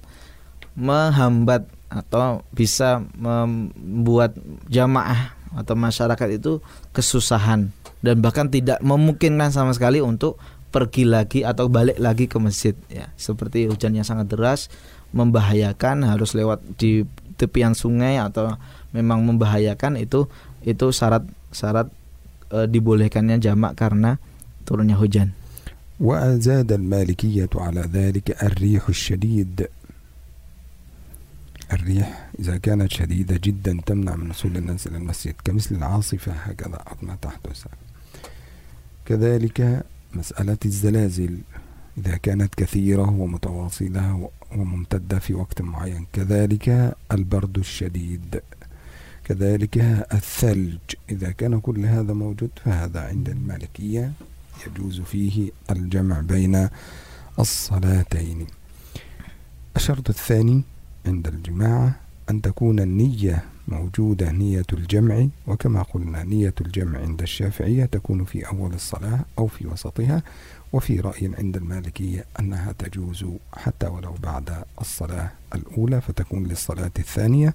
menghambat 0.78 1.66
atau 1.92 2.40
bisa 2.52 3.04
membuat 3.16 4.36
jamaah 4.68 5.36
atau 5.52 5.76
masyarakat 5.76 6.28
itu 6.40 6.64
kesusahan 6.96 7.68
dan 8.00 8.16
bahkan 8.24 8.48
tidak 8.48 8.80
memungkinkan 8.80 9.52
sama 9.52 9.76
sekali 9.76 10.00
untuk 10.00 10.40
pergi 10.72 11.04
lagi 11.04 11.40
atau 11.44 11.68
balik 11.68 12.00
lagi 12.00 12.24
ke 12.24 12.40
masjid 12.40 12.72
ya 12.88 13.12
seperti 13.20 13.68
hujan 13.68 13.92
yang 13.92 14.08
sangat 14.08 14.32
deras 14.32 14.72
membahayakan 15.12 16.08
harus 16.08 16.32
lewat 16.32 16.64
di 16.80 17.04
tepian 17.36 17.76
sungai 17.76 18.16
atau 18.16 18.56
memang 18.96 19.20
membahayakan 19.20 20.00
itu 20.00 20.24
itu 20.64 20.88
syarat 20.88 21.28
syarat 21.52 21.92
e, 22.48 22.64
dibolehkannya 22.64 23.36
jamak 23.36 23.76
karena 23.76 24.16
turunnya 24.64 24.96
hujan. 24.96 25.36
وأزاد 26.02 26.72
المالكية 26.72 27.54
على 27.54 27.86
ذلك 27.94 28.42
الريح 28.42 28.88
الشديد 28.88 29.66
الريح 31.73 32.29
إذا 32.39 32.57
كانت 32.57 32.91
شديدة 32.91 33.39
جدا 33.43 33.81
تمنع 33.85 34.15
من 34.15 34.29
وصول 34.29 34.57
الناس 34.57 34.87
إلى 34.87 34.97
المسجد 34.97 35.35
كمثل 35.45 35.75
العاصفة 35.75 36.31
هكذا 36.31 36.83
ما 37.01 37.17
تحدث 37.21 37.65
كذلك 39.05 39.85
مسألة 40.13 40.57
الزلازل 40.65 41.39
إذا 41.97 42.17
كانت 42.17 42.55
كثيرة 42.55 43.09
ومتواصلة 43.09 44.29
وممتدة 44.55 45.19
في 45.19 45.33
وقت 45.33 45.61
معين 45.61 46.05
كذلك 46.13 46.95
البرد 47.11 47.57
الشديد 47.57 48.41
كذلك 49.25 49.77
الثلج. 50.13 50.79
إذا 51.09 51.31
كان 51.31 51.59
كل 51.59 51.85
هذا 51.85 52.13
موجود 52.13 52.49
فهذا 52.65 53.01
عند 53.01 53.29
المالكية 53.29 54.11
يجوز 54.67 55.01
فيه 55.01 55.51
الجمع 55.71 56.19
بين 56.19 56.69
الصلاتين. 57.39 58.47
الشرط 59.75 60.09
الثاني 60.09 60.63
عند 61.07 61.27
الجماعة 61.27 61.95
أن 62.29 62.41
تكون 62.41 62.79
النية 62.79 63.43
موجودة 63.67 64.31
نية 64.31 64.65
الجمع 64.73 65.27
وكما 65.47 65.81
قلنا 65.83 66.23
نية 66.23 66.53
الجمع 66.61 66.99
عند 66.99 67.21
الشافعية 67.21 67.85
تكون 67.85 68.23
في 68.23 68.47
أول 68.47 68.73
الصلاة 68.73 69.19
أو 69.39 69.47
في 69.47 69.67
وسطها 69.67 70.23
وفي 70.73 70.99
رأي 70.99 71.31
عند 71.37 71.57
المالكية 71.57 72.25
أنها 72.39 72.71
تجوز 72.79 73.25
حتى 73.53 73.87
ولو 73.87 74.15
بعد 74.23 74.63
الصلاة 74.81 75.29
الأولى 75.55 76.01
فتكون 76.01 76.43
للصلاة 76.43 76.91
الثانية 76.99 77.53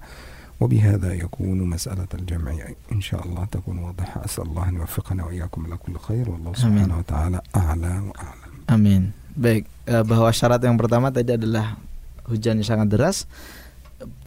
وبهذا 0.61 1.13
يكون 1.13 1.69
مسألة 1.69 2.07
الجمع 2.13 2.53
إن 2.91 3.01
شاء 3.01 3.25
الله 3.27 3.45
تكون 3.45 3.77
واضحة. 3.77 4.25
أسأل 4.25 4.43
الله 4.43 4.69
أن 4.69 4.75
يوفقنا 4.75 5.25
وإياكم 5.25 5.65
إلى 5.65 5.77
كل 5.77 5.97
خير 5.97 6.29
والله 6.29 6.53
سبحانه 6.53 6.97
وتعالى 6.97 7.41
أعلى 7.55 7.93
وأعلم. 8.09 8.51
Amin. 8.69 9.11
Baik, 9.35 9.65
bahwa 10.07 10.29
syarat 10.31 10.61
yang 10.63 10.77
pertama 10.77 11.09
tadi 11.11 11.35
adalah 11.35 11.75
hujan 12.27 12.59
yang 12.59 12.67
sangat 12.67 12.87
deras. 12.91 13.17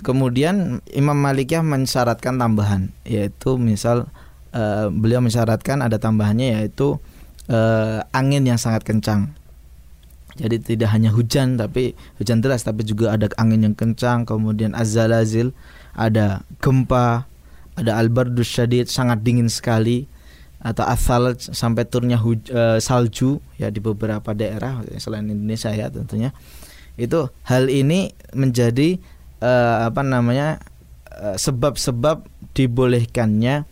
kemudian 0.00 0.80
Imam 0.96 1.18
Malikiyah 1.20 1.60
mensyaratkan 1.60 2.40
tambahan 2.40 2.96
yaitu 3.04 3.60
misal 3.60 4.08
uh, 4.56 4.88
beliau 4.88 5.20
mensyaratkan 5.20 5.84
ada 5.84 6.00
tambahannya 6.00 6.56
yaitu 6.56 6.96
uh, 7.52 8.00
angin 8.16 8.48
yang 8.48 8.56
sangat 8.56 8.88
kencang. 8.88 9.36
Jadi 10.36 10.60
tidak 10.60 10.92
hanya 10.92 11.12
hujan 11.12 11.56
tapi 11.56 11.96
hujan 12.20 12.44
deras 12.44 12.64
tapi 12.64 12.84
juga 12.84 13.16
ada 13.16 13.32
angin 13.40 13.64
yang 13.68 13.76
kencang, 13.76 14.28
kemudian 14.28 14.76
azalazil, 14.76 15.56
ada 15.96 16.44
gempa, 16.60 17.24
ada 17.76 17.96
albardus 17.96 18.48
syadid 18.48 18.88
sangat 18.88 19.24
dingin 19.24 19.48
sekali 19.48 20.04
atau 20.60 20.84
asal 20.88 21.36
sampai 21.36 21.84
turunnya 21.88 22.20
huj, 22.20 22.52
uh, 22.52 22.76
salju 22.80 23.40
ya 23.56 23.72
di 23.72 23.80
beberapa 23.80 24.32
daerah 24.36 24.84
selain 25.00 25.28
Indonesia 25.28 25.72
ya 25.72 25.88
tentunya. 25.88 26.36
Itu 26.96 27.32
hal 27.44 27.68
ini 27.68 28.12
menjadi 28.32 28.96
uh, 29.44 29.88
apa 29.92 30.00
namanya 30.00 30.60
sebab-sebab 31.16 32.16
uh, 32.24 32.28
dibolehkannya 32.52 33.64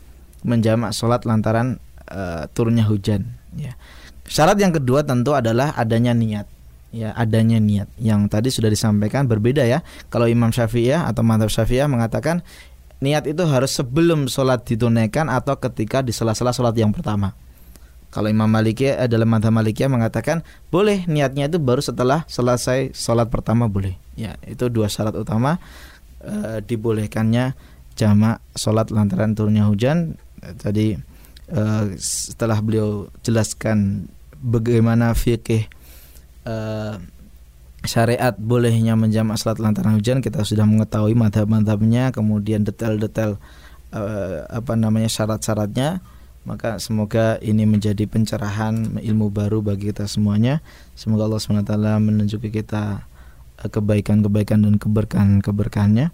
menjamak 0.44 0.96
sholat 0.96 1.28
lantaran 1.28 1.80
uh, 2.08 2.48
turunnya 2.52 2.84
hujan 2.88 3.36
ya. 3.56 3.76
Syarat 4.24 4.56
yang 4.56 4.72
kedua 4.72 5.04
tentu 5.04 5.36
adalah 5.36 5.76
adanya 5.76 6.16
niat 6.16 6.48
ya 6.94 7.12
adanya 7.12 7.60
niat. 7.60 7.90
Yang 8.00 8.20
tadi 8.32 8.48
sudah 8.48 8.70
disampaikan 8.72 9.28
berbeda 9.28 9.66
ya. 9.66 9.84
Kalau 10.08 10.24
Imam 10.24 10.54
Syafi'iyah 10.54 11.04
atau 11.04 11.20
Madhab 11.26 11.52
Syafi'iyah 11.52 11.90
mengatakan 11.90 12.40
niat 13.04 13.28
itu 13.28 13.44
harus 13.44 13.76
sebelum 13.76 14.30
sholat 14.30 14.64
ditunaikan 14.64 15.28
atau 15.28 15.60
ketika 15.60 16.00
di 16.00 16.14
sela-sela 16.14 16.54
sholat 16.56 16.72
yang 16.78 16.94
pertama 16.94 17.36
kalau 18.14 18.30
Imam 18.30 18.46
Maliki 18.46 18.94
adalah 18.94 19.26
Madhab 19.26 19.50
Malikiyah 19.50 19.90
mengatakan 19.90 20.46
boleh 20.70 21.02
niatnya 21.10 21.50
itu 21.50 21.58
baru 21.58 21.82
setelah 21.82 22.22
selesai 22.30 22.94
sholat 22.94 23.26
pertama 23.26 23.66
boleh. 23.66 23.98
Ya 24.14 24.38
itu 24.46 24.70
dua 24.70 24.86
syarat 24.86 25.18
utama 25.18 25.58
e, 26.22 26.62
dibolehkannya 26.62 27.58
jamak 27.98 28.38
sholat 28.54 28.94
lantaran 28.94 29.34
turunnya 29.34 29.66
hujan. 29.66 30.14
Tadi 30.38 30.94
e, 31.50 31.62
setelah 31.98 32.62
beliau 32.62 33.10
jelaskan 33.26 34.06
bagaimana 34.44 35.16
fikih 35.16 35.66
uh, 36.44 37.00
syariat 37.84 38.36
bolehnya 38.36 38.96
menjamak 38.96 39.40
salat 39.40 39.60
lantaran 39.60 39.96
hujan 39.96 40.20
kita 40.20 40.44
sudah 40.44 40.68
mengetahui 40.68 41.16
madhab-madhabnya 41.16 42.12
kemudian 42.12 42.64
detail-detail 42.64 43.40
uh, 43.92 44.48
apa 44.48 44.72
namanya 44.76 45.08
syarat-syaratnya 45.08 46.04
maka 46.44 46.76
semoga 46.76 47.40
ini 47.40 47.64
menjadi 47.64 48.04
pencerahan 48.04 49.00
ilmu 49.00 49.32
baru 49.32 49.64
bagi 49.64 49.90
kita 49.92 50.04
semuanya. 50.04 50.60
Semoga 50.92 51.24
Allah 51.24 51.40
SWT 51.40 51.72
menunjuki 52.04 52.52
kita 52.52 53.08
eh, 53.64 53.68
kebaikan-kebaikan 53.72 54.68
dan 54.68 54.76
keberkahan-keberkahannya. 54.76 56.12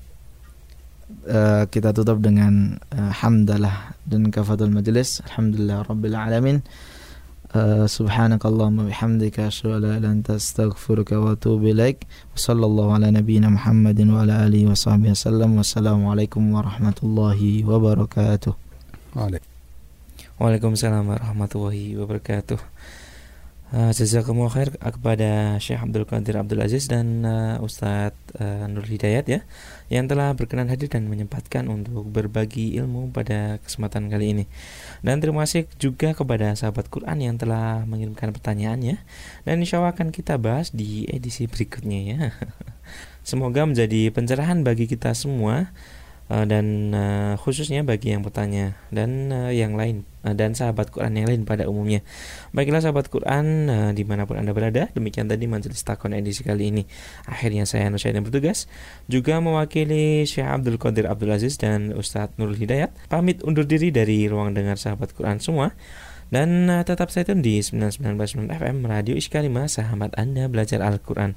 Uh, 1.27 1.67
kita 1.75 1.91
tutup 1.91 2.23
dengan 2.23 2.79
uh, 2.95 3.11
hamdalah 3.11 3.99
dan 4.07 4.31
kafatul 4.31 4.71
majelis. 4.71 5.19
Alhamdulillah 5.27 5.83
rabbil 5.83 6.15
alamin. 6.15 6.63
Uh, 7.51 7.91
subhanakallahumma 7.91 8.87
bihamdika 8.87 9.51
asyhadu 9.51 9.75
an 9.75 9.83
la 9.83 9.93
ilaha 9.99 10.15
illa 10.23 10.39
astaghfiruka 10.39 11.19
wa 11.19 11.35
atubu 11.35 11.75
ilaik. 11.75 12.07
Sallallahu 12.39 12.95
ala 12.95 13.11
nabiyyina 13.11 13.51
Muhammadin 13.51 14.15
wa 14.15 14.23
ala 14.23 14.47
alihi 14.47 14.71
wa 14.71 14.79
sahbihi 14.79 15.11
wasallam. 15.11 15.59
Wassalamualaikum 15.59 16.47
warahmatullahi 16.55 17.67
wabarakatuh. 17.67 18.55
Waalaikumsalam 19.19 19.50
warahmatullahi 20.41 22.01
wabarakatuh 22.01 22.57
Uh, 23.71 23.95
Jazakumullah 23.95 24.51
khair 24.51 24.75
kepada 24.75 25.55
Syekh 25.63 25.79
Abdul 25.79 26.03
Qadir 26.03 26.35
Abdul 26.43 26.59
Aziz 26.59 26.91
dan 26.91 27.23
uh, 27.23 27.63
Ustadz 27.63 28.19
uh, 28.43 28.67
Nur 28.67 28.83
Hidayat 28.83 29.31
ya 29.31 29.47
yang 29.87 30.11
telah 30.11 30.35
berkenan 30.35 30.67
hadir 30.67 30.91
dan 30.91 31.07
menyempatkan 31.07 31.71
untuk 31.71 32.03
berbagi 32.11 32.75
ilmu 32.83 33.15
pada 33.15 33.63
kesempatan 33.63 34.11
kali 34.11 34.35
ini. 34.35 34.45
Dan 35.07 35.23
terima 35.23 35.47
kasih 35.47 35.71
juga 35.79 36.19
kepada 36.19 36.51
sahabat 36.59 36.91
Quran 36.91 37.23
yang 37.23 37.39
telah 37.39 37.87
mengirimkan 37.87 38.35
pertanyaannya 38.35 38.99
dan 39.47 39.55
insya 39.63 39.79
Allah 39.79 39.95
akan 39.95 40.11
kita 40.11 40.35
bahas 40.35 40.75
di 40.75 41.07
edisi 41.07 41.47
berikutnya 41.47 42.01
ya. 42.03 42.19
Semoga 43.31 43.71
menjadi 43.71 44.11
pencerahan 44.11 44.67
bagi 44.67 44.91
kita 44.91 45.15
semua 45.15 45.71
uh, 46.31 46.47
dan 46.47 46.95
uh, 46.95 47.35
khususnya 47.37 47.83
bagi 47.83 48.15
yang 48.15 48.23
bertanya 48.23 48.79
dan 48.95 49.35
uh, 49.35 49.51
yang 49.51 49.75
lain 49.75 50.07
uh, 50.23 50.33
dan 50.33 50.55
sahabat 50.55 50.95
Quran 50.95 51.19
yang 51.19 51.27
lain 51.27 51.43
pada 51.43 51.67
umumnya. 51.67 52.07
Baiklah 52.55 52.81
sahabat 52.81 53.11
Quran 53.11 53.67
uh, 53.67 53.91
di 53.91 54.07
mana 54.07 54.25
pun 54.25 54.39
anda 54.39 54.55
berada, 54.55 54.89
demikian 54.95 55.27
tadi 55.27 55.51
majelis 55.51 55.83
takon 55.83 56.15
edisi 56.15 56.47
kali 56.47 56.71
ini. 56.71 56.83
Akhirnya 57.27 57.67
saya 57.67 57.91
Nur 57.91 57.99
yang 57.99 58.25
bertugas 58.25 58.71
juga 59.11 59.43
mewakili 59.43 60.25
Syekh 60.25 60.47
Abdul 60.47 60.79
Qadir 60.79 61.11
Abdul 61.11 61.35
Aziz 61.35 61.59
dan 61.59 61.91
Ustadz 61.93 62.39
Nurul 62.39 62.57
Hidayat 62.57 62.95
pamit 63.11 63.43
undur 63.43 63.67
diri 63.67 63.91
dari 63.91 64.31
ruang 64.31 64.55
dengar 64.55 64.79
sahabat 64.79 65.13
Quran 65.13 65.43
semua. 65.43 65.75
Dan 66.31 66.71
tetap 66.87 67.11
saya 67.11 67.27
tune 67.27 67.43
di 67.43 67.59
99.9 67.59 68.55
FM 68.55 68.87
Radio 68.87 69.19
Iskalima 69.19 69.67
Sahabat 69.67 70.15
Anda 70.15 70.47
Belajar 70.47 70.79
Al-Quran 70.79 71.35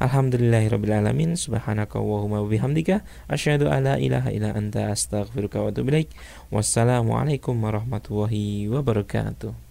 Alhamdulillahirrabbilalamin 0.00 1.36
Subhanaka 1.36 2.00
wa 2.00 2.24
bihamdika 2.48 3.04
Asyadu 3.28 3.68
ala 3.68 4.00
ilaha 4.00 4.32
ila 4.32 4.56
anta 4.56 4.88
astaghfiruka 4.88 5.60
wa 5.60 5.70
Wassalamualaikum 6.48 7.60
warahmatullahi 7.60 8.64
wabarakatuh 8.72 9.69